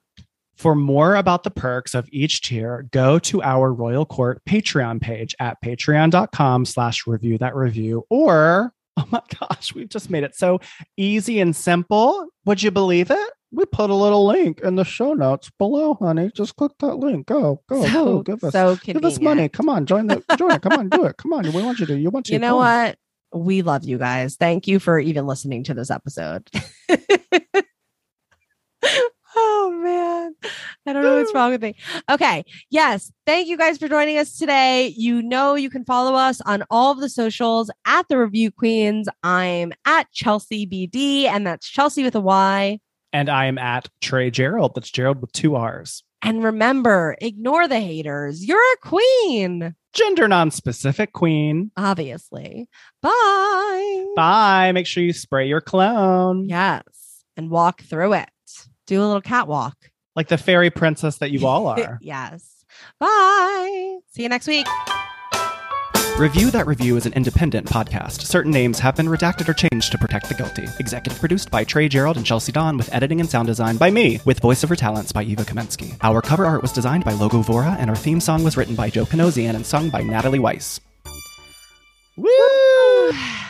For 0.57 0.73
more 0.73 1.15
about 1.15 1.43
the 1.43 1.51
perks 1.51 1.93
of 1.93 2.09
each 2.11 2.41
tier, 2.41 2.87
go 2.91 3.19
to 3.19 3.43
our 3.43 3.71
Royal 3.71 4.05
Court 4.05 4.41
Patreon 4.49 4.99
page 4.99 5.35
at 5.39 5.61
patreon.com 5.63 6.65
slash 6.65 7.05
review 7.05 7.37
that 7.37 7.55
review. 7.55 8.05
Or, 8.09 8.73
oh 8.97 9.05
my 9.11 9.21
gosh, 9.39 9.75
we've 9.75 9.89
just 9.89 10.09
made 10.09 10.23
it 10.23 10.35
so 10.35 10.59
easy 10.97 11.39
and 11.39 11.55
simple. 11.55 12.27
Would 12.45 12.63
you 12.63 12.71
believe 12.71 13.11
it? 13.11 13.29
We 13.51 13.65
put 13.65 13.91
a 13.91 13.95
little 13.95 14.25
link 14.25 14.59
in 14.61 14.75
the 14.75 14.83
show 14.83 15.13
notes 15.13 15.51
below, 15.59 15.93
honey. 15.93 16.31
Just 16.35 16.55
click 16.55 16.71
that 16.79 16.95
link. 16.95 17.27
Go, 17.27 17.61
go, 17.69 17.85
so, 17.85 17.91
go. 17.91 18.21
Give 18.23 18.43
us 18.43 18.51
so 18.51 18.75
give 18.77 19.05
us 19.05 19.21
money. 19.21 19.47
Come 19.47 19.69
on, 19.69 19.85
join 19.85 20.07
the 20.07 20.21
join 20.37 20.51
it. 20.51 20.61
Come 20.63 20.73
on, 20.73 20.89
do 20.89 21.05
it. 21.05 21.17
Come 21.17 21.33
on. 21.33 21.43
We 21.53 21.63
want 21.63 21.79
you 21.79 21.85
to. 21.85 21.97
You 21.97 22.09
want 22.09 22.25
to. 22.25 22.33
You 22.33 22.39
know 22.39 22.57
what? 22.57 22.97
We 23.31 23.61
love 23.61 23.85
you 23.85 23.97
guys. 23.97 24.35
Thank 24.35 24.67
you 24.67 24.79
for 24.79 24.99
even 24.99 25.27
listening 25.27 25.63
to 25.65 25.73
this 25.73 25.91
episode. 25.91 26.49
oh 29.37 29.79
man. 29.83 30.51
I 30.85 30.93
don't 30.93 31.03
know 31.03 31.17
what's 31.17 31.33
wrong 31.33 31.51
with 31.51 31.61
me. 31.61 31.75
Okay. 32.09 32.43
Yes. 32.69 33.11
Thank 33.25 33.47
you 33.47 33.57
guys 33.57 33.77
for 33.77 33.87
joining 33.87 34.17
us 34.17 34.37
today. 34.37 34.93
You 34.95 35.21
know 35.21 35.55
you 35.55 35.69
can 35.69 35.85
follow 35.85 36.15
us 36.15 36.41
on 36.41 36.63
all 36.69 36.91
of 36.91 36.99
the 36.99 37.09
socials 37.09 37.69
at 37.85 38.07
the 38.07 38.17
Review 38.17 38.51
Queens. 38.51 39.07
I'm 39.23 39.73
at 39.85 40.11
Chelsea 40.11 40.65
BD, 40.65 41.25
and 41.25 41.45
that's 41.45 41.67
Chelsea 41.67 42.03
with 42.03 42.15
a 42.15 42.21
Y. 42.21 42.79
And 43.13 43.29
I 43.29 43.45
am 43.45 43.57
at 43.57 43.89
Trey 44.01 44.29
Gerald. 44.29 44.73
That's 44.75 44.91
Gerald 44.91 45.21
with 45.21 45.31
two 45.31 45.55
R's. 45.55 46.03
And 46.21 46.43
remember, 46.43 47.15
ignore 47.21 47.67
the 47.67 47.79
haters. 47.79 48.45
You're 48.45 48.57
a 48.57 48.77
queen. 48.87 49.75
Gender 49.93 50.27
non-specific 50.27 51.13
queen. 51.13 51.71
Obviously. 51.77 52.67
Bye. 53.01 54.05
Bye. 54.15 54.71
Make 54.73 54.87
sure 54.87 55.03
you 55.03 55.13
spray 55.13 55.47
your 55.47 55.61
cologne. 55.61 56.47
Yes. 56.49 56.83
And 57.35 57.49
walk 57.49 57.81
through 57.81 58.13
it. 58.13 58.29
Do 58.87 59.03
a 59.03 59.05
little 59.05 59.21
catwalk. 59.21 59.75
Like 60.15 60.29
the 60.29 60.37
fairy 60.37 60.69
princess 60.69 61.17
that 61.17 61.29
you 61.29 61.45
all 61.45 61.67
are. 61.79 61.99
yes. 62.01 62.65
Bye. 62.99 63.97
See 64.09 64.23
you 64.23 64.29
next 64.29 64.47
week. 64.47 64.65
Review 66.17 66.49
That 66.49 66.65
Review 66.65 66.95
is 66.97 67.05
an 67.05 67.13
independent 67.13 67.67
podcast. 67.67 68.21
Certain 68.21 68.51
names 68.51 68.79
have 68.79 68.95
been 68.95 69.05
redacted 69.05 69.47
or 69.49 69.53
changed 69.53 69.91
to 69.91 69.99
protect 69.99 70.29
the 70.29 70.33
guilty. 70.33 70.65
Executive 70.79 71.19
produced 71.19 71.51
by 71.51 71.63
Trey 71.63 71.87
Gerald 71.87 72.17
and 72.17 72.25
Chelsea 72.25 72.51
Don, 72.51 72.75
with 72.75 72.91
editing 72.91 73.19
and 73.19 73.29
sound 73.29 73.45
design 73.47 73.77
by 73.77 73.91
me, 73.91 74.19
with 74.25 74.41
voiceover 74.41 74.75
talents 74.75 75.11
by 75.11 75.21
Eva 75.21 75.43
Kamensky. 75.43 75.95
Our 76.01 76.21
cover 76.23 76.47
art 76.47 76.63
was 76.63 76.71
designed 76.71 77.03
by 77.03 77.11
Logo 77.11 77.43
Vora, 77.43 77.77
and 77.77 77.89
our 77.91 77.95
theme 77.95 78.19
song 78.19 78.43
was 78.43 78.57
written 78.57 78.73
by 78.73 78.89
Joe 78.89 79.05
Panosian 79.05 79.53
and 79.53 79.65
sung 79.65 79.91
by 79.91 80.01
Natalie 80.01 80.39
Weiss. 80.39 80.79
Woo! 82.15 83.11